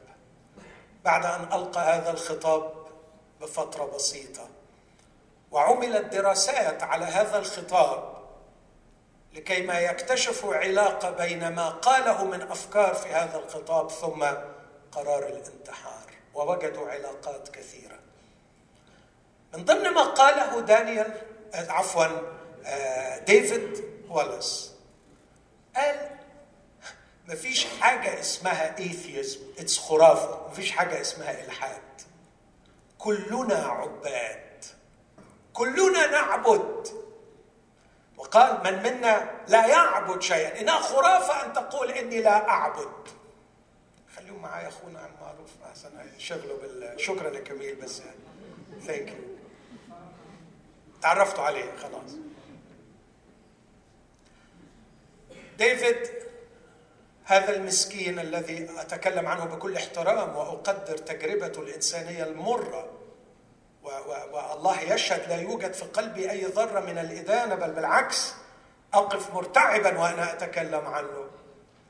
[1.05, 2.73] بعد أن ألقى هذا الخطاب
[3.41, 4.49] بفترة بسيطة.
[5.51, 8.15] وعملت دراسات على هذا الخطاب
[9.33, 14.25] لكي ما يكتشفوا علاقة بين ما قاله من أفكار في هذا الخطاب ثم
[14.93, 16.05] قرار الانتحار.
[16.35, 17.99] ووجدوا علاقات كثيرة.
[19.55, 21.21] من ضمن ما قاله دانيال
[21.55, 22.07] عفوا
[23.19, 24.74] ديفيد والاس
[25.77, 26.11] قال
[27.29, 31.83] ما فيش حاجة اسمها atheism it's خرافة ما فيش حاجة اسمها إلحاد.
[32.99, 34.65] كلنا عباد
[35.53, 36.89] كلنا نعبد.
[38.17, 43.09] وقال من منا لا يعبد شيئا؟ إنها خرافة أن تقول إني لا أعبد.
[44.17, 48.03] خليهم معايا أخونا عم معروف أحسن شغله بال شكرا يا كميل بس
[48.87, 49.17] thank you
[51.03, 52.11] تعرفتوا عليه خلاص.
[55.59, 56.09] ديفيد
[57.25, 62.91] هذا المسكين الذي أتكلم عنه بكل احترام وأقدر تجربته الإنسانية المرة
[63.83, 68.33] والله يشهد لا يوجد في قلبي أي ذرة من الإدانة بل بالعكس
[68.95, 71.31] اقف مرتعبا وأنا أتكلم عنه.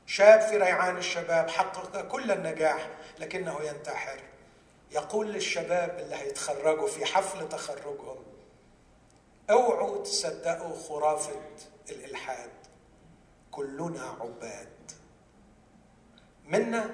[0.05, 2.87] شاب في ريعان الشباب حقق كل النجاح
[3.19, 4.19] لكنه ينتحر.
[4.91, 8.23] يقول للشباب اللي هيتخرجوا في حفل تخرجهم
[9.49, 11.41] أوعوا تصدقوا خرافة
[11.89, 12.49] الإلحاد.
[13.55, 14.91] كلنا عباد.
[16.45, 16.89] منا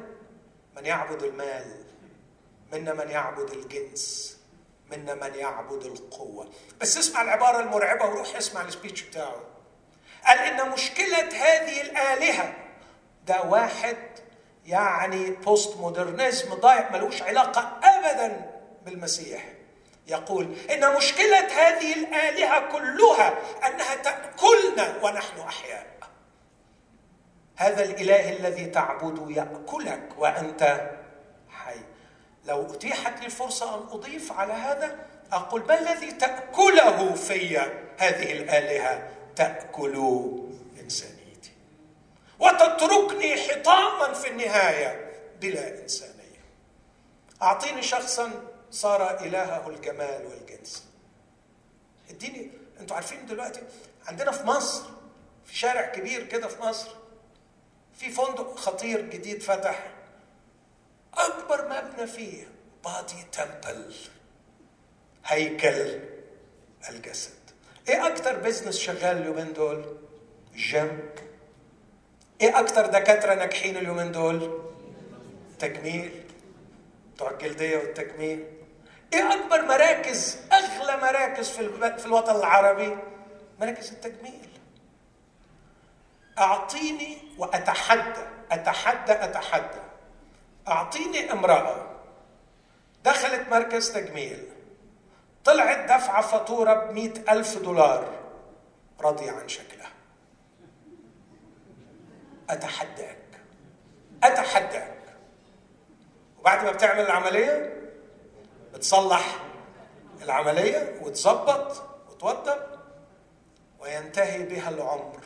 [0.76, 1.84] من يعبد المال
[2.74, 4.38] منا من يعبد الجنس
[4.91, 6.50] منا من يعبد القوة.
[6.82, 9.41] بس اسمع العبارة المرعبة وروح اسمع السبيتش بتاعه.
[10.26, 12.54] قال إن مشكلة هذه الآلهة
[13.28, 13.97] ده واحد
[14.65, 18.52] يعني بوست مودرنزم ضايع ملوش علاقة أبدا
[18.86, 19.54] بالمسيح.
[20.08, 23.34] يقول إن مشكلة هذه الآلهة كلها
[23.67, 26.01] أنها تأكلنا ونحن أحياء.
[27.56, 30.92] هذا الإله الذي تعبده يأكلك وأنت
[31.50, 31.80] حي.
[32.46, 37.58] لو أتيحت لي الفرصه أن أضيف على هذا أقول ما الذي تأكله في
[37.98, 39.96] هذه الآلهة؟ تأكل
[40.80, 41.52] انسانيتي
[42.40, 45.12] وتتركني حطاما في النهاية
[45.42, 46.42] بلا إنسانية.
[47.42, 48.32] أعطيني شخصا
[48.72, 50.86] صار إلهه الجمال والجنس.
[52.10, 53.62] اديني أنتوا عارفين دلوقتي
[54.08, 54.84] عندنا في مصر
[55.46, 57.01] في شارع كبير كده في مصر
[58.02, 59.92] في فندق خطير جديد فتح.
[61.14, 62.48] أكبر مبنى فيه.
[62.84, 63.96] body temple.
[65.26, 66.00] هيكل
[66.90, 67.34] الجسد.
[67.90, 69.98] إيه أكتر business شغال اليومين دول؟
[70.54, 71.10] الجيم
[72.42, 74.62] إيه أكتر دكاترة ناجحين اليومين دول؟
[75.60, 76.24] تجميل.
[77.16, 78.46] بتوع الجلدية والتجميل.
[79.14, 82.98] إيه أكبر مراكز أغلى مراكز في الوطن العربي؟
[83.60, 84.50] مراكز التجميل.
[86.39, 89.82] أعطيني وأتحدى أتحدى أتحدى.
[90.67, 91.86] أعطيني امرأة.
[93.04, 94.48] دخلت مركز تجميل.
[95.46, 98.20] طلعت دفعة فاتورة بمئة ألف دولار.
[99.02, 99.91] راضية عن شكلها.
[102.50, 103.17] أتحداك.
[104.24, 104.98] أتحداك.
[106.39, 107.82] وبعد ما بتعمل العملية
[108.74, 109.36] بتصلح
[110.22, 112.62] العملية وتظبط وتوضب
[113.80, 115.20] وينتهي بها العمر.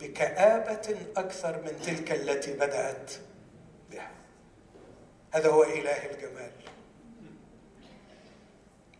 [0.00, 3.12] بكآبة أكثر من تلك التي بدأت
[3.90, 4.10] بها.
[5.30, 6.50] هذا هو إله الجمال.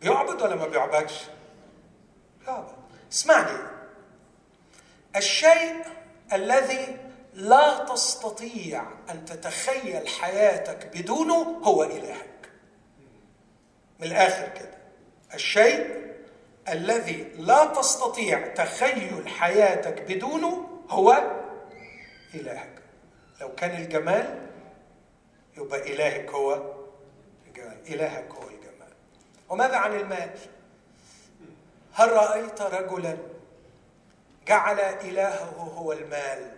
[0.01, 1.25] بيعبد ولا ما بيعبدش؟
[2.41, 2.73] بيعبد.
[3.13, 3.59] اسمعني.
[5.17, 5.85] الشيء
[6.33, 6.97] الذي
[7.35, 12.51] لا تستطيع أن تتخيل حياتك بدونه هو إلهك.
[14.01, 14.79] من الآخر كده.
[15.35, 15.99] الشيء
[16.69, 21.22] الذي لا تستطيع تخيل حياتك بدونه هو
[22.35, 22.83] إلهك.
[23.40, 24.48] لو كان الجمال
[25.57, 26.74] يبقى إلهك هو
[27.46, 27.79] الجمال.
[27.87, 28.92] إلهك هو الجمال.
[29.48, 30.31] وماذا عن المال؟
[31.92, 33.16] هل رأيت رجلا
[34.46, 36.53] جعل إلهه هو المال؟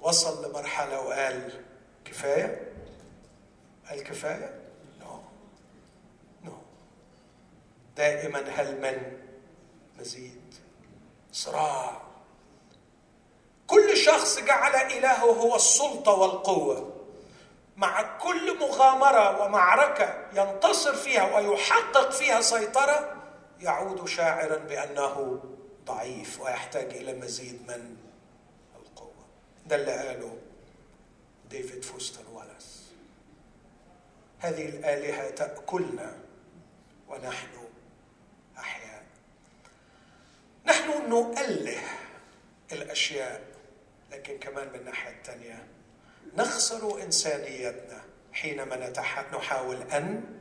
[0.00, 1.64] وصل لمرحلة وقال
[2.04, 2.72] كفاية؟
[3.84, 4.60] هل كفاية؟
[5.00, 5.20] نو.
[6.44, 6.52] نو.
[7.96, 9.18] دائما هل من؟
[9.98, 10.54] مزيد.
[11.32, 12.07] صراع.
[13.68, 16.94] كل شخص جعل إلهه هو السلطة والقوة.
[17.76, 23.14] مع كل مغامرة ومعركة ينتصر فيها ويحقق فيها سيطرة
[23.60, 25.40] يعود شاعرا بأنه
[25.84, 27.96] ضعيف ويحتاج إلى مزيد من
[28.76, 29.24] القوة.
[29.66, 30.38] ده اللي قاله
[31.50, 32.82] ديفيد فوستر والاس
[34.38, 36.18] هذه الآلهة تأكلنا
[37.08, 37.48] ونحن
[38.58, 39.02] أحياء.
[40.66, 41.80] نحن نؤله
[42.72, 43.47] الأشياء
[44.10, 45.66] لكن كمان من الناحيه الثانية
[46.36, 48.92] نخسر إنسانيتنا حينما
[49.32, 50.38] نحاول أن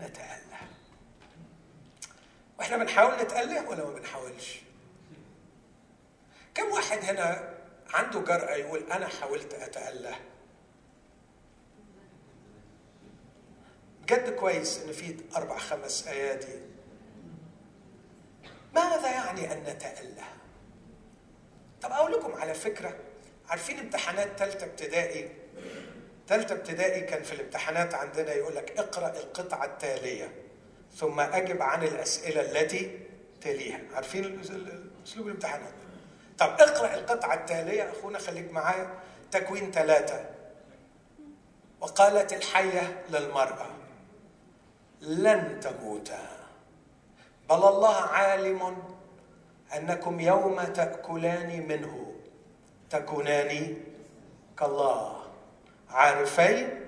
[0.00, 0.58] نتاله
[2.58, 4.60] وإحنا بنحاول نتاله ولا ما بنحاولش؟
[6.54, 7.54] كم واحد هنا
[7.94, 10.14] عنده جرأة يقول أنا حاولت أتأله
[14.02, 16.60] بجد كويس إن في أربع خمس أيادي
[18.74, 20.37] ماذا يعني أن نتأله؟
[21.82, 22.94] طب أقول لكم على فكرة
[23.48, 25.28] عارفين امتحانات ثالثة ابتدائي؟
[26.28, 30.32] ثالثة ابتدائي كان في الامتحانات عندنا يقول لك اقرأ القطعة التالية
[30.96, 33.00] ثم أجب عن الأسئلة التي
[33.40, 33.80] تليها.
[33.94, 34.40] عارفين
[35.06, 35.72] أسلوب الامتحانات؟
[36.38, 38.90] طب اقرأ القطعة التالية أخونا خليك معايا
[39.30, 40.24] تكوين ثلاثة
[41.80, 43.66] وقالت الحية للمرأة
[45.00, 46.28] لن تموتا
[47.50, 48.76] بل الله عالم
[49.76, 52.14] أنكم يوم تأكلان منه.
[52.90, 53.76] تكونان
[54.58, 55.16] كالله.
[55.90, 56.80] عارفين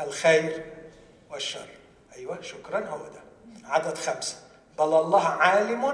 [0.00, 0.64] الخير
[1.30, 1.68] والشر.
[2.16, 3.20] أيوة شكرا هو ده.
[3.64, 4.36] عدد خمسة.
[4.78, 5.84] بل الله عالم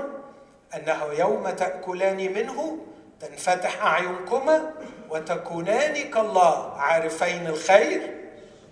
[0.75, 2.79] أنه يوم تأكلان منه.
[3.21, 4.71] تنفتح أعينكما
[5.11, 6.73] وتكونان كالله.
[6.77, 8.19] عارفين الخير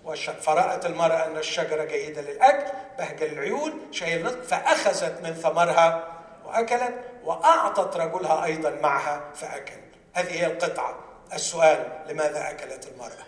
[0.03, 0.33] والشر.
[0.33, 6.07] فرأت المرأة أن الشجرة جيدة للأكل بهجة العيون شيء فأخذت من ثمرها
[6.45, 7.10] وأكلت.
[7.23, 9.81] وأعطت رجلها أيضا معها فأكل.
[10.13, 10.95] هذه هي القطعة.
[11.33, 13.25] السؤال لماذا أكلت المرأة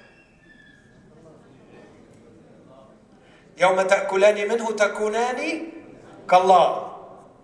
[3.57, 5.67] يوم تأكلان منه تكونان
[6.29, 6.97] كالله.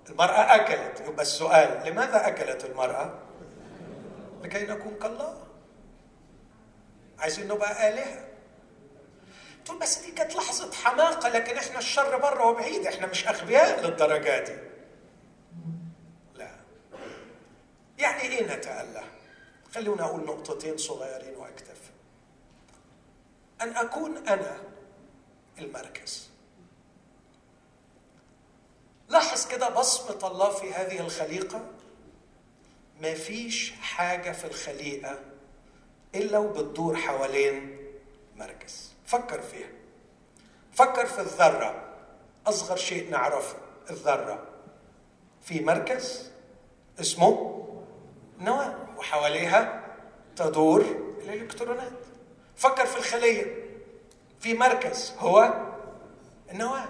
[0.10, 1.04] المرأة أكلت.
[1.08, 3.14] يبقى السؤال لماذا أكلت المرأة؟
[4.44, 5.38] لكي نكون كالله.
[7.20, 8.26] عايزين نبقى آلهة.
[9.66, 12.88] تقول بس دي كانت لحظة حماقة لكن إحنا الشر بره وبعيد.
[12.88, 14.56] إحنا مش أغبياء للدرجة دي
[16.36, 16.50] لا
[18.00, 19.04] يعني إيه نتأله
[19.76, 21.90] خلونا أقول نقطتين صغيرين وأكتفي
[23.62, 24.58] أن أكون أنا
[25.60, 26.30] المركز.
[29.10, 31.66] لاحظ كده بصمة الله في هذه الخليقة؟
[33.02, 35.20] ما فيش حاجة في الخليقة
[36.16, 37.78] إلا وبتدور حوالين
[38.36, 38.92] مركز.
[39.06, 39.70] فكر فيها.
[40.74, 41.96] فكر في الذرة.
[42.48, 43.58] أصغر شيء نعرفه
[43.90, 44.48] الذرة.
[45.42, 46.32] في مركز
[47.00, 47.59] اسمه
[48.40, 49.86] نواة وحواليها
[50.36, 50.82] تدور
[51.22, 51.92] الإلكترونات.
[52.56, 53.70] فكر في الخلية.
[54.40, 55.54] في مركز هو
[56.52, 56.90] النواة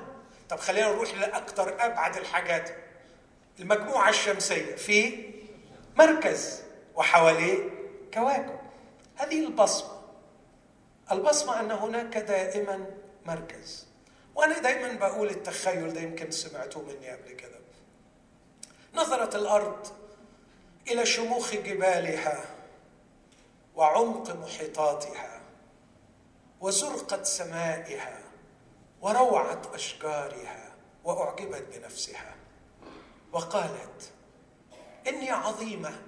[0.49, 2.69] طب خلينا نروح لاكثر أبعد الحاجات.
[3.59, 4.75] المجموعة الشمسية.
[4.75, 5.29] في
[5.97, 6.61] مركز
[6.95, 7.69] وحواليه
[8.13, 8.59] كواكب.
[9.15, 9.99] هذه البصمة.
[11.11, 12.85] البصمة أن هناك دائما
[13.25, 13.87] مركز.
[14.35, 17.59] وأنا دايما بقول التخيل ده يمكن سمعتوه مني قبل كده.
[18.93, 19.87] نظرت الأرض
[20.87, 22.45] إلى شموخ جبالها
[23.75, 25.41] وعمق محيطاتها
[26.61, 28.19] وزرقة سمائها
[29.01, 32.35] وروعة أشجارها وأعجبت بنفسها
[33.31, 34.11] وقالت
[35.07, 36.01] إني عظيمة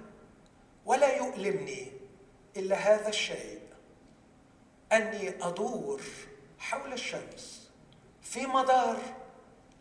[0.86, 1.92] ولا يؤلمني
[2.56, 3.60] إلا هذا الشيء
[4.92, 6.02] أني أدور
[6.58, 7.70] حول الشمس
[8.22, 8.98] في مدار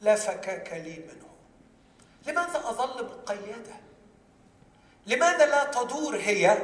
[0.02, 1.28] لا فكاك لي منه
[2.28, 3.91] لماذا أظل مقيده
[5.06, 6.58] لماذا لا تدور هي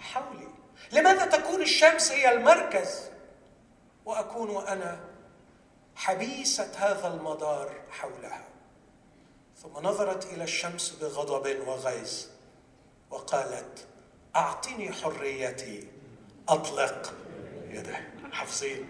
[0.00, 0.48] حولي؟
[0.92, 3.00] لماذا تكون الشمس هي المركز؟
[4.04, 5.00] وأكون أنا
[5.96, 8.44] حبيسة هذا المدار حولها.
[9.62, 12.26] ثم نظرت إلى الشمس بغضب وغيظ
[13.10, 13.86] وقالت
[14.36, 15.88] أعطني حريتي
[16.48, 17.14] أطلق
[17.68, 18.00] يده.
[18.32, 18.88] حافظين.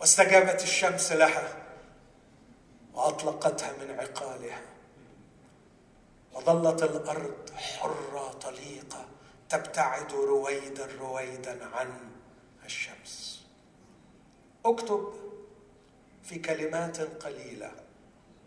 [0.00, 1.56] واستجابت الشمس لها
[2.94, 4.73] وأطلقتها من عقالها.
[6.34, 9.06] وظلت الأرض حره طليقه
[9.48, 11.90] تبتعد رويدا رويدا عن
[12.64, 13.44] الشمس.
[14.64, 15.12] اكتب
[16.22, 17.72] في كلمات قليلة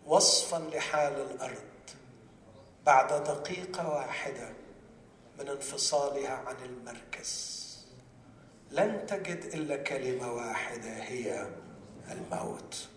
[0.05, 1.63] وصفا لحال الأرض
[2.85, 4.49] بعد دقيقة واحدة
[5.39, 7.57] من انفصالها عن المركز.
[8.71, 11.47] لن تجد إلا كلمة واحدة هي
[12.11, 12.87] الموت.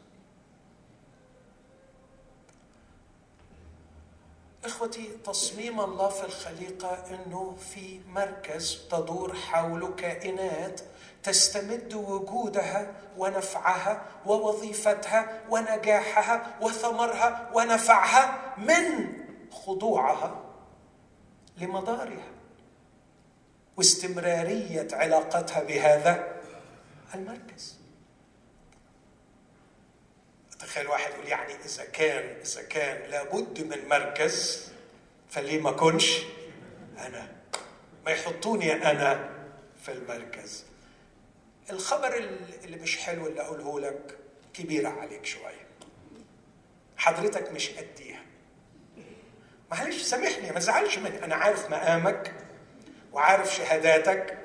[4.64, 10.80] إخوتي تصميم الله في الخليقة إنه في مركز تدور حوله كائنات
[11.22, 19.12] تستمد وجودها ونفعها ووظيفتها ونجاحها وثمرها ونفعها من
[19.52, 20.40] خضوعها
[21.58, 22.28] لمدارها
[23.76, 26.40] واستمرارية علاقتها بهذا
[27.14, 27.79] المركز.
[30.70, 34.68] تخيل واحد يقول يعني إذا كان إذا كان لابد من مركز
[35.30, 36.22] فليه ما كنش
[36.98, 37.28] أنا؟
[38.06, 39.30] ما يحطوني أنا
[39.82, 40.64] في المركز.
[41.70, 42.14] الخبر
[42.64, 44.18] اللي مش حلو اللي أقوله لك
[44.54, 45.66] كبيرة عليك شوية.
[46.96, 48.22] حضرتك مش قديها.
[49.70, 51.24] معلش سامحني ما تزعلش مني.
[51.24, 52.32] أنا عارف مقامك
[53.12, 54.38] وعارف شهاداتك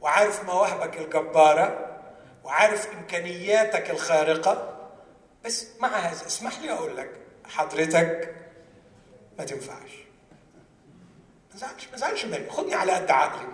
[0.00, 2.00] وعارف مواهبك الجبارة
[2.44, 4.73] وعارف إمكانياتك الخارقة.
[5.44, 8.34] بس مع هذا اسمح لي أقول لك حضرتك
[9.38, 9.90] ما تنفعش.
[11.50, 12.50] ما تزعلش ما تزعلش مني.
[12.50, 13.52] خدني على قد عقلي.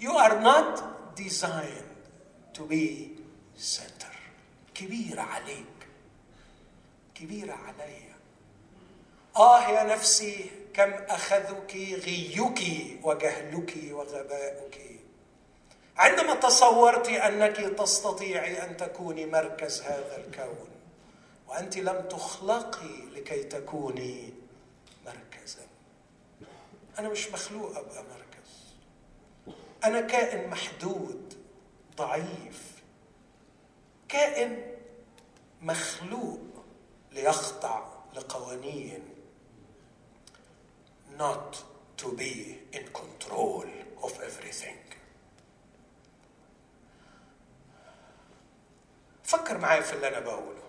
[0.00, 0.82] You are not
[1.16, 1.94] designed
[2.54, 3.08] to be
[3.56, 4.14] center.
[4.74, 5.88] كبيرة عليك.
[7.14, 8.14] كبيرة عليا.
[9.36, 12.68] آه يا نفسي كم أخذك غيك
[13.02, 14.93] وجهلك وغباؤك.
[15.96, 20.68] عندما تصورت أنك تستطيعي أن تكوني مركز هذا الكون
[21.48, 24.32] وأنت لم تخلقي لكي تكوني
[25.06, 25.66] مركزا.
[26.98, 28.74] أنا مش مخلوق أبقى مركز.
[29.84, 31.34] أنا كائن محدود
[31.96, 32.82] ضعيف.
[34.08, 34.76] كائن
[35.62, 36.40] مخلوق
[37.12, 37.82] ليخضع
[38.14, 39.02] لقوانين.
[41.18, 41.62] Not
[41.96, 43.66] to be in control
[44.02, 44.93] of everything.
[49.24, 50.62] فكر معايا في اللي أنا بقوله.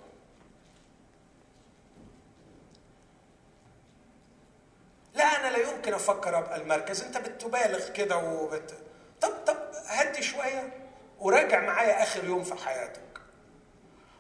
[5.15, 7.01] لا أنا لا يمكن أفكر أبقى المركز.
[7.03, 8.73] أنت بتبالغ كده وبت
[9.21, 10.73] طب طب هدي شوية
[11.19, 13.01] وراجع معايا آخر يوم في حياتك.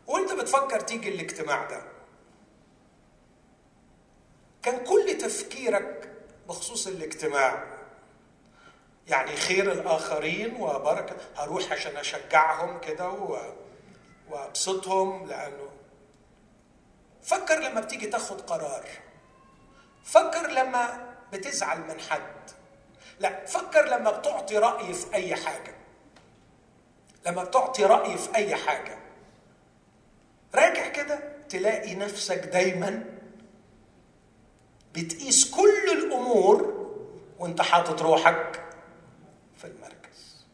[0.07, 1.81] وأنت بتفكر تيجي الاجتماع ده.
[4.63, 6.09] كان كل تفكيرك
[6.47, 7.63] بخصوص الاجتماع
[9.07, 13.37] يعني خير الآخرين وبركة هروح عشان أشجعهم كده و...
[14.29, 15.69] وأبسطهم لأنه
[17.23, 18.85] فكر لما بتيجي تاخد قرار.
[20.03, 22.35] فكر لما بتزعل من حد.
[23.19, 25.75] لا فكر لما بتعطي رأي في أي حاجة.
[27.25, 28.97] لما بتعطي رأي في أي حاجة.
[30.55, 31.19] راجع كده
[31.49, 33.03] تلاقي نفسك دايما
[34.93, 36.85] بتقيس كل الأمور
[37.39, 38.63] وأنت حاطط روحك
[39.57, 40.45] في المركز.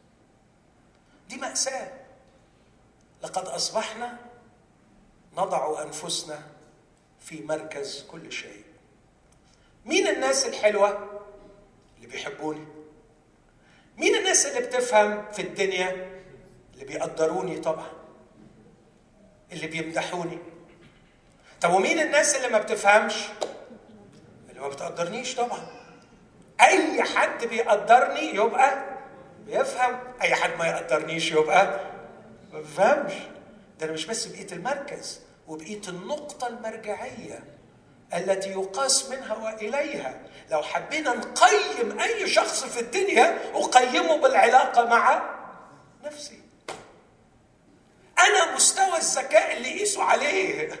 [1.28, 2.01] دي مأساة.
[3.22, 4.16] لقد أصبحنا
[5.38, 6.38] نضع أنفسنا
[7.20, 8.64] في مركز كل شيء.
[9.84, 11.20] مين الناس الحلوة
[11.96, 12.66] اللي بيحبوني؟
[13.98, 15.90] مين الناس اللي بتفهم في الدنيا
[16.74, 17.90] اللي بيقدروني طبعا؟
[19.52, 20.38] اللي بيمدحوني.
[21.60, 23.14] طب ومين الناس اللي ما بتفهمش؟
[24.50, 25.66] اللي ما بتقدرنيش طبعا.
[26.60, 28.84] أي حد بيقدرني يبقى
[29.46, 31.91] بيفهم أي حد ما يقدرنيش يبقى
[32.52, 33.12] ما بيفهمش
[33.80, 37.44] ده أنا مش بس بقيت المركز وبقيت النقطة المرجعية
[38.14, 40.20] التي يقاس منها وإليها.
[40.50, 45.22] لو حبينا نقيم أي شخص في الدنيا أقيمه بالعلاقة مع
[46.04, 46.40] نفسي.
[48.18, 50.72] أنا مستوى الذكاء اللي يقيسوا عليه.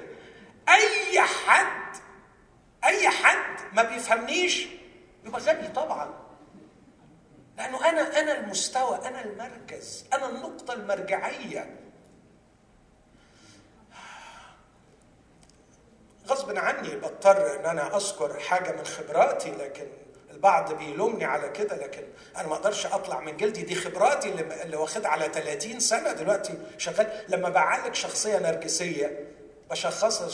[0.68, 1.96] أي حد
[2.84, 4.66] أي حد ما بيفهمنيش
[5.24, 6.21] يبقى غبي طبعا.
[7.58, 11.76] لأنه أنا أنا المستوى أنا المركز أنا النقطة المرجعية.
[16.28, 19.86] غصب عني بضطر إن أنا أذكر حاجة من خبراتي لكن
[20.30, 22.02] البعض بيلومني على كده لكن
[22.36, 23.62] أنا ما أقدرش أطلع من جلدي.
[23.62, 27.24] دي خبراتي اللي اللي واخدها على 30 سنة دلوقتي شغال.
[27.28, 29.28] لما بعالج شخصية نرجسية
[29.70, 30.26] بشخصها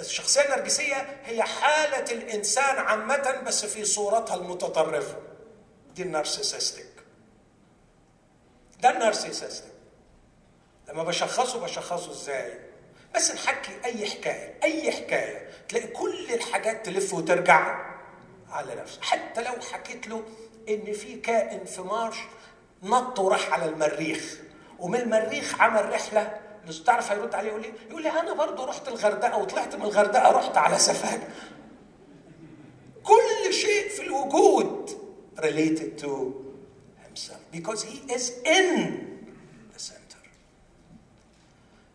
[0.00, 5.16] الشخصيه النرجسيه هي حالة الإنسان عامة بس في صورتها المتطرفة.
[5.96, 6.86] دي النارسيسستيك
[8.80, 9.72] ده النارسيسستيك
[10.88, 12.58] لما بشخصه بشخصه إزاي؟
[13.14, 15.50] بس نحكي أي حكاية أي حكاية.
[15.68, 17.86] تلاقي كل الحاجات تلف وترجع
[18.50, 19.02] على نفسه.
[19.02, 20.22] حتى لو حكيت له
[20.68, 22.16] إن في كائن في مارش
[22.82, 24.38] نط وراح على المريخ.
[24.78, 26.40] ومن المريخ عمل رحلة.
[26.86, 30.56] تعرف هيرد عليه يقول لي يقول لي أنا برضه رحت الغردقة وطلعت من الغردقة رحت
[30.56, 31.28] على سفاجة.
[33.04, 35.05] كل شيء في الوجود.
[35.38, 36.10] Related to
[37.06, 37.40] himself.
[37.52, 38.68] Because he is in
[39.72, 40.22] the center.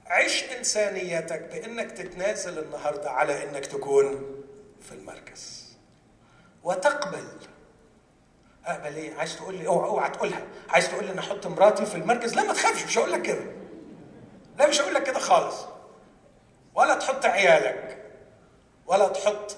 [0.06, 4.36] عيش إنسانيتك بإنك تتنازل النهارده على إنك تكون
[4.82, 5.72] في المركز.
[6.64, 7.28] وتقبل.
[8.66, 10.48] اقبل إيه؟ عايز تقول لي أوعى أوعى تقولها.
[10.70, 13.46] عايز تقول لي أنا أحط مراتي في المركز؟ لا ما تخافش مش هقول لك كده.
[14.60, 15.56] لا مش هقول لك كده خالص.
[16.76, 17.98] ولا تحط عيالك
[18.88, 19.58] ولا تحط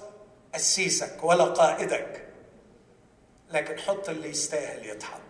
[0.54, 2.23] قسيسك ولا قائدك.
[3.54, 5.20] لكن حط اللي يستاهل يتحط.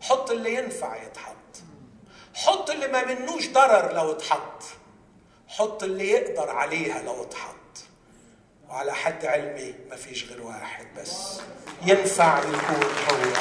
[0.00, 1.34] حط اللي ينفع يتحط.
[2.34, 4.62] حط اللي ما منوش ضرر لو اتحط.
[5.48, 7.54] حط اللي يقدر عليها لو اتحط.
[8.68, 11.40] وعلى حد علمي ما فيش غير واحد بس.
[11.86, 13.32] ينفع يكون هو.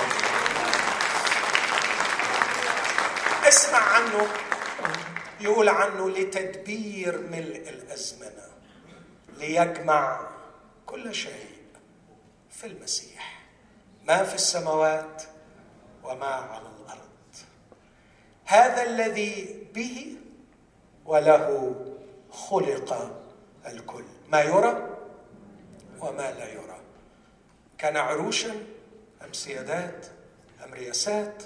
[3.47, 4.28] اسمع عنه.
[5.41, 8.47] يقول عنه لتدبير ملء الأزمنة.
[9.38, 10.30] ليجمع
[10.86, 11.54] كل شيء
[12.49, 13.43] في المسيح.
[14.08, 15.24] ما في السماوات
[16.04, 17.10] وما على الأرض.
[18.45, 20.18] هذا الذي به
[21.06, 21.76] وله
[22.32, 23.22] خلق
[23.66, 24.06] الكل.
[24.30, 24.89] ما يرى
[25.99, 26.80] وما لا يرى.
[27.78, 28.51] كان عروشا
[29.22, 30.06] أم سيادات
[30.66, 31.43] أم رياسات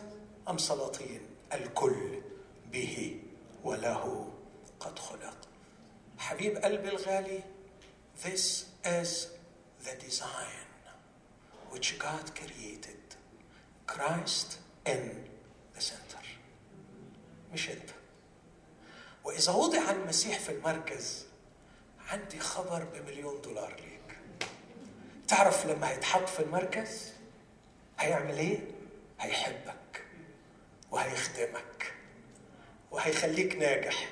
[0.49, 1.21] أم سلاطين.
[1.53, 2.21] الكل
[2.71, 3.21] به
[3.63, 4.29] وله
[4.79, 5.37] قد خلق.
[6.17, 7.43] حبيب قلبي الغالي
[8.23, 9.27] this is
[9.85, 10.66] the design.
[11.73, 13.01] Which God created
[13.87, 15.01] Christ in
[15.75, 16.23] the center?
[17.53, 17.89] مش أنت.
[19.23, 21.25] وإذا وضع المسيح في المركز
[22.09, 24.17] عندي خبر بمليون دولار ليك.
[25.27, 27.11] تعرف لما هيتحط في المركز
[27.99, 28.59] هيعمل إيه؟
[29.19, 30.03] هيحبك
[30.91, 31.93] وهيخدمك
[32.91, 34.09] وهيخليك ناجح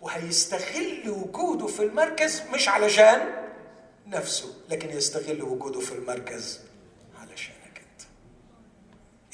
[0.00, 3.48] وهيستغل وجوده في المركز مش علشان
[4.06, 6.60] نفسه لكن يستغل وجوده في المركز.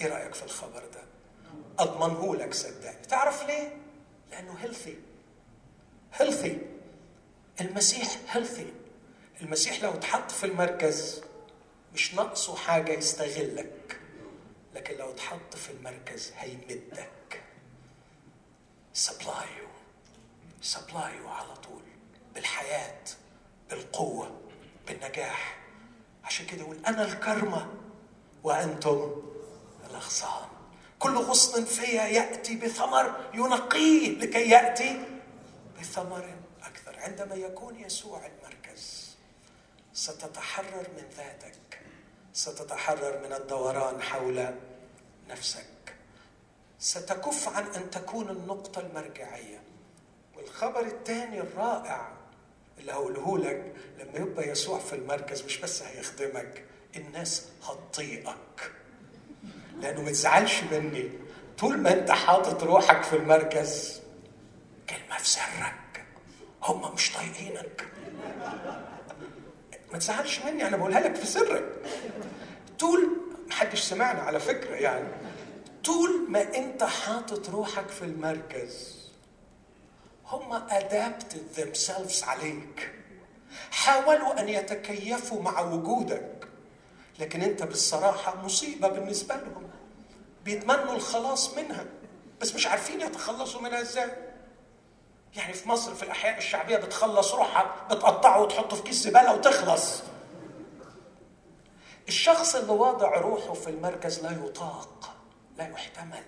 [0.00, 1.00] إيه رأيك في الخبر ده؟
[1.78, 3.04] أضمنه لك صدقني.
[3.08, 3.76] تعرف ليه؟
[4.30, 4.98] لأنه هيلثي
[6.14, 6.58] healthy
[7.60, 8.72] المسيح healthy
[9.40, 11.22] المسيح لو اتحط في المركز
[11.94, 14.00] مش ناقصه حاجة يستغلك
[14.74, 17.42] لكن لو اتحط في المركز هيمدك.
[18.92, 19.68] supply
[20.62, 21.82] و supply و على طول.
[22.34, 23.00] بالحياة
[23.70, 24.40] بالقوة
[24.86, 25.58] بالنجاح.
[26.24, 27.72] عشان كده يقول أنا الكرمة.
[28.42, 29.22] وأنتم
[29.90, 30.48] الأغصان.
[30.98, 35.04] كل غصن فيا يأتي بثمر ينقيه لكي يأتي
[35.80, 37.00] بثمر أكثر.
[37.00, 39.10] عندما يكون يسوع المركز
[39.94, 41.80] ستتحرر من ذاتك.
[42.32, 44.54] ستتحرر من الدوران حول
[45.28, 45.64] نفسك.
[46.78, 49.62] ستكف عن أن تكون النقطة المرجعية.
[50.36, 52.12] والخبر الثاني الرائع
[52.78, 56.64] اللي هقوله لك لما يبقى يسوع في المركز مش بس هيخدمك
[56.96, 58.72] الناس هتطيقك.
[59.80, 61.10] لأنه ما تزعلش مني.
[61.58, 64.00] طول ما أنت حاطط روحك في المركز
[64.90, 66.04] كلمة في سرك.
[66.62, 67.86] هم مش طايقينك.
[69.92, 71.64] ما تزعلش مني أنا بقولها لك في سرك.
[72.78, 73.10] طول
[73.48, 75.08] محدش سمعنا على فكرة يعني.
[75.84, 79.00] طول ما أنت حاطط روحك في المركز
[80.26, 82.92] هم adapted themselves عليك.
[83.70, 86.48] حاولوا أن يتكيفوا مع وجودك
[87.18, 89.69] لكن أنت بالصراحة مصيبة بالنسبة لهم.
[90.54, 91.84] بيتمنوا الخلاص منها.
[92.40, 94.10] بس مش عارفين يتخلصوا منها إزاي.
[95.36, 100.02] يعني في مصر في الأحياء الشعبية بتخلص روحها بتقطعه وتحطه في كيس زبالة وتخلص.
[102.08, 105.14] الشخص اللي واضع روحه في المركز لا يطاق
[105.58, 106.22] لا يحتمل.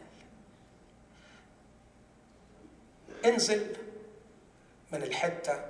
[3.24, 3.76] انزل
[4.92, 5.64] من الحتة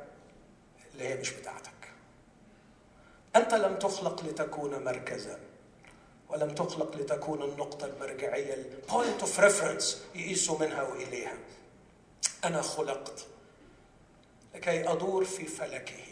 [0.93, 1.73] اللي هي مش بتاعتك.
[3.37, 5.52] أنت لم تخلق لتكون مركزا.
[6.33, 11.35] ولم تخلق لتكون النقطة المرجعية ال point of reference يقيسوا منها وإليها.
[12.45, 13.27] أنا خلقت
[14.55, 16.05] لكي أدور في فلكه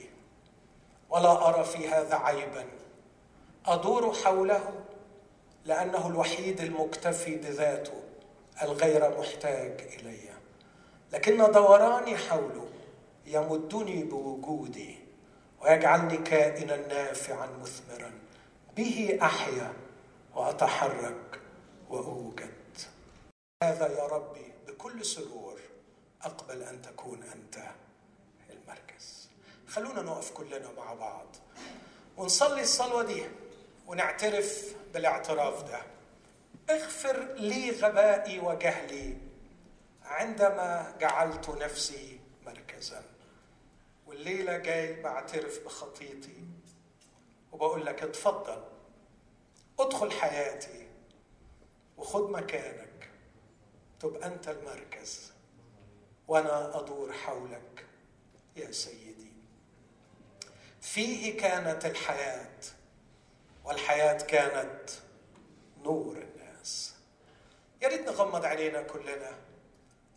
[1.10, 2.64] ولا أرى في هذا عيبا.
[3.66, 4.72] أدور حوله
[5.64, 8.02] لأنه الوحيد المكتفي بذاته
[8.62, 10.30] الغير محتاج إلي.
[11.12, 12.68] لكن دوراني حوله
[13.26, 14.98] يمدني بوجودي
[15.62, 18.12] ويجعلني كائنا نافعا مثمرا.
[18.76, 19.72] به أحيا
[20.34, 21.40] وأتحرك
[21.88, 22.78] وأوجد.
[23.62, 25.60] هذا يا ربي بكل سرور
[26.22, 27.58] أقبل أن تكون أنت
[28.50, 29.28] المركز.
[29.68, 31.26] خلونا نقف كلنا مع بعض
[32.16, 33.24] ونصلي الصلوة دي
[33.86, 35.82] ونعترف بالاعتراف ده.
[36.70, 39.16] اغفر لي غبائي وجهلي
[40.04, 43.02] عندما جعلت نفسي مركزا.
[44.06, 46.44] والليلة جاي بعترف بخطيتي
[47.52, 48.62] وبقول لك اتفضل.
[49.82, 50.88] ادخل حياتي
[51.98, 53.10] وخد مكانك
[54.00, 55.32] تبقى أنت المركز
[56.28, 57.86] وأنا أدور حولك
[58.56, 59.32] يا سيدي.
[60.80, 62.58] فيه كانت الحياة
[63.64, 64.90] والحياة كانت
[65.84, 66.94] نور الناس.
[67.82, 69.38] يا ريت نغمض علينا كلنا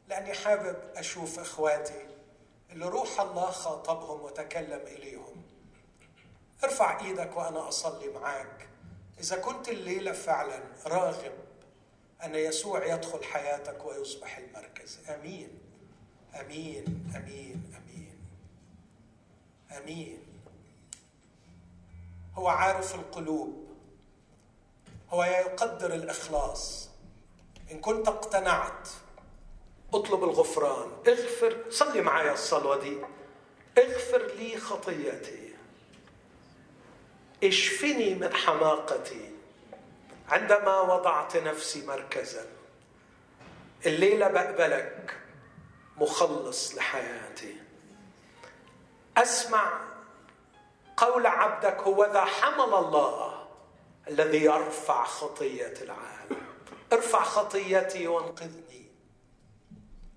[0.08, 2.08] لأني حابب أشوف إخواتي
[2.72, 5.44] اللي روح الله خاطبهم وتكلم إليهم.
[6.64, 8.70] ارفع إيدك وأنا أصلي معاك.
[9.20, 11.32] إذا كنت الليلة فعلا راغب
[12.24, 15.00] أن يسوع يدخل حياتك ويصبح المركز.
[15.10, 15.60] أمين.
[16.40, 17.14] أمين.
[17.16, 17.74] أمين.
[17.78, 18.18] أمين.
[19.78, 20.20] أمين.
[22.36, 23.68] هو عارف القلوب.
[25.10, 26.90] هو يقدر الإخلاص.
[27.72, 28.90] إن كنت اقتنعت
[29.94, 30.92] اطلب الغفران.
[31.08, 31.66] اغفر.
[31.70, 32.98] صلي معايا الصلوة دي.
[33.78, 35.43] اغفر لي خطيتي
[37.44, 39.32] اشفني من حماقتي.
[40.30, 42.46] عندما وضعت نفسي مركزا
[43.86, 45.18] الليلة بقبلك
[45.98, 47.56] مخلص لحياتي.
[49.18, 49.80] أسمع
[50.98, 53.48] قول عبدك هو ذا حمل الله
[54.08, 56.44] الذي يرفع خطية العالم.
[56.94, 58.92] ارفع خطيتي وانقذني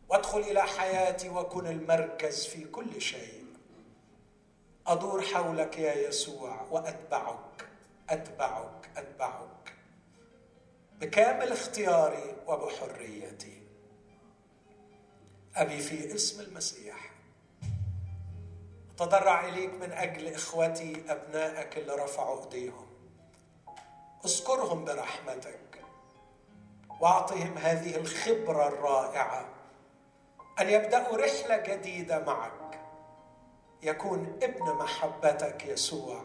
[0.09, 3.46] وادخل إلى حياتي وكن المركز في كل شيء.
[4.87, 7.69] أدور حولك يا يسوع وأتبعك
[8.11, 9.75] أتبعك أتبعك.
[11.01, 13.63] بكامل اختياري وبحريتي.
[15.57, 17.11] أبي في اسم المسيح.
[18.97, 22.87] تضرع إليك من أجل إخوتي أبنائك اللي رفعوا أيديهم.
[24.25, 25.83] أذكرهم برحمتك.
[27.01, 29.49] واعطهم هذه الخبرة الرائعة
[30.61, 32.66] أن يبدأوا رحلة جديدة معك.
[33.83, 36.25] يكون ابن محبتك يسوع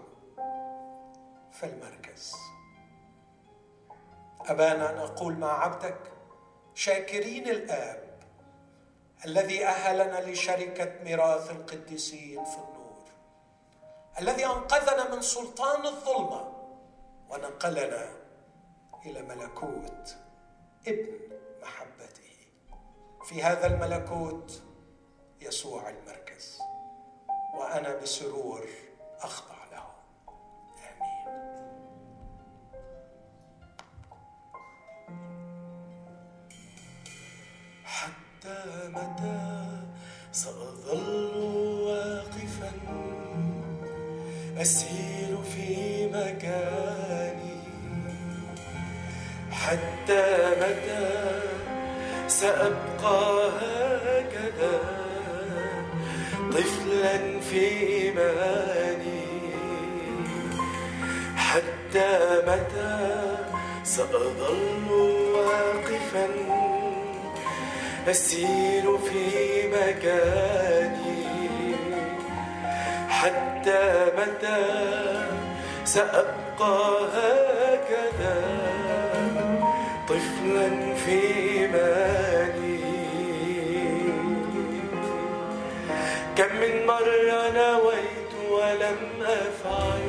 [1.52, 2.34] في المركز.
[4.46, 6.00] أبانا نقول مع عبدك
[6.76, 8.20] شاكرين الآب
[9.26, 13.04] الذي أهلنا لشركة ميراث القديسين في النور
[14.20, 16.54] الذي أنقذنا من سلطان الظلمة
[17.30, 18.10] ونقلنا
[19.06, 20.16] إلى ملكوت
[20.88, 21.20] ابن
[21.62, 22.32] محبته.
[23.24, 24.62] في هذا الملكوت
[25.42, 26.60] يسوع المركز.
[27.62, 28.66] وأنا بسرور
[29.22, 29.84] أخضع له.
[30.90, 32.42] آمين.
[37.84, 39.82] حتى متى
[40.32, 41.36] سأظل
[41.88, 42.72] واقفا
[44.62, 47.62] أسير في مكاني؟
[49.52, 50.26] حتى
[50.62, 51.42] متى
[52.28, 55.01] سأبقى هكذا؟
[56.52, 59.22] طفلا في إيماني.
[61.36, 62.98] حتى متى
[63.84, 64.92] سأظل
[65.34, 66.28] واقفا
[68.08, 71.26] أسير في مكاني.
[73.10, 74.62] حتى متى
[75.86, 76.80] سأبقى
[77.14, 78.36] هكذا
[80.08, 82.21] طفلا في إيماني.
[86.42, 90.02] كم من مرة نويت ولم أفعل.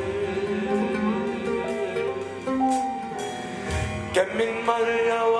[4.15, 5.33] كم من مرة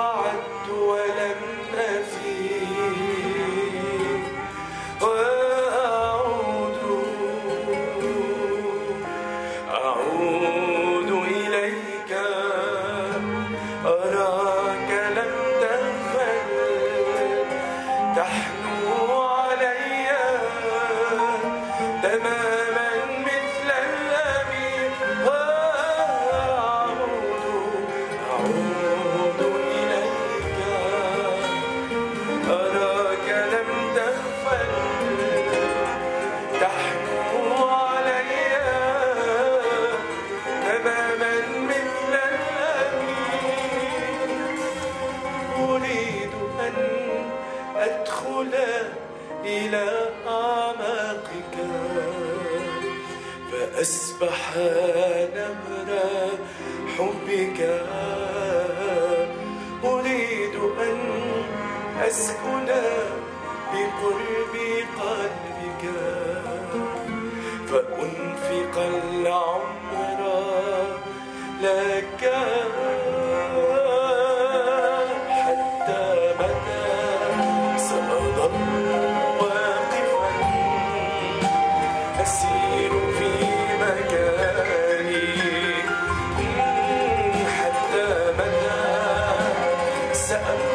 [90.33, 90.72] 感谢恩典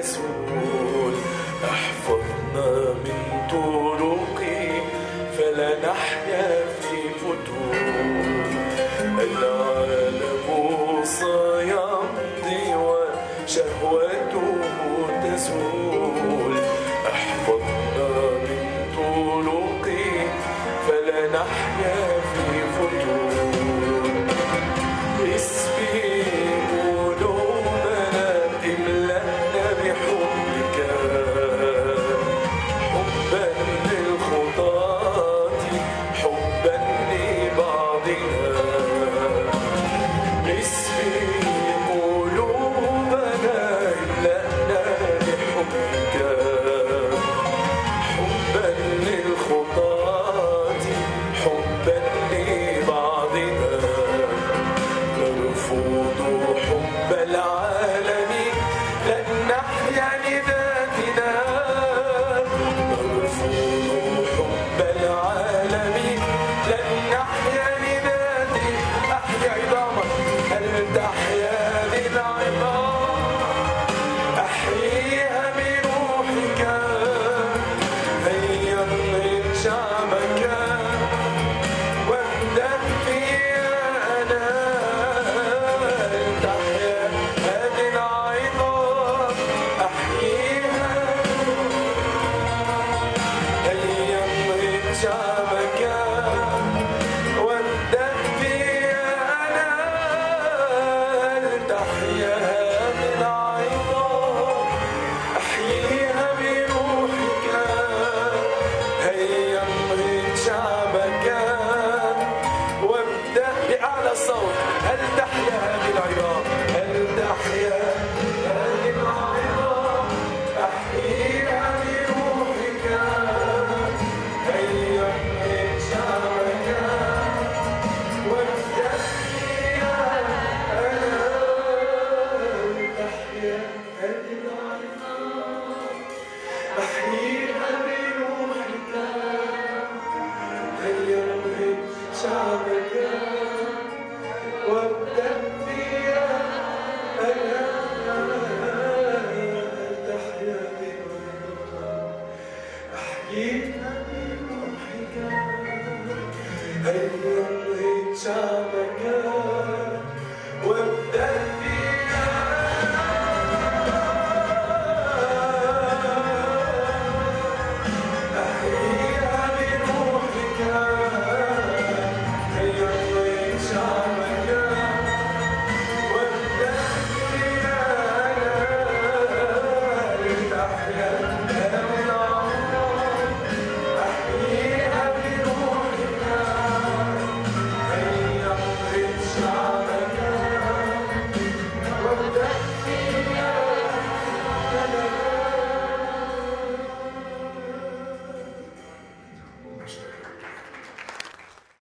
[0.00, 1.14] يسهون
[1.64, 2.19] احفظ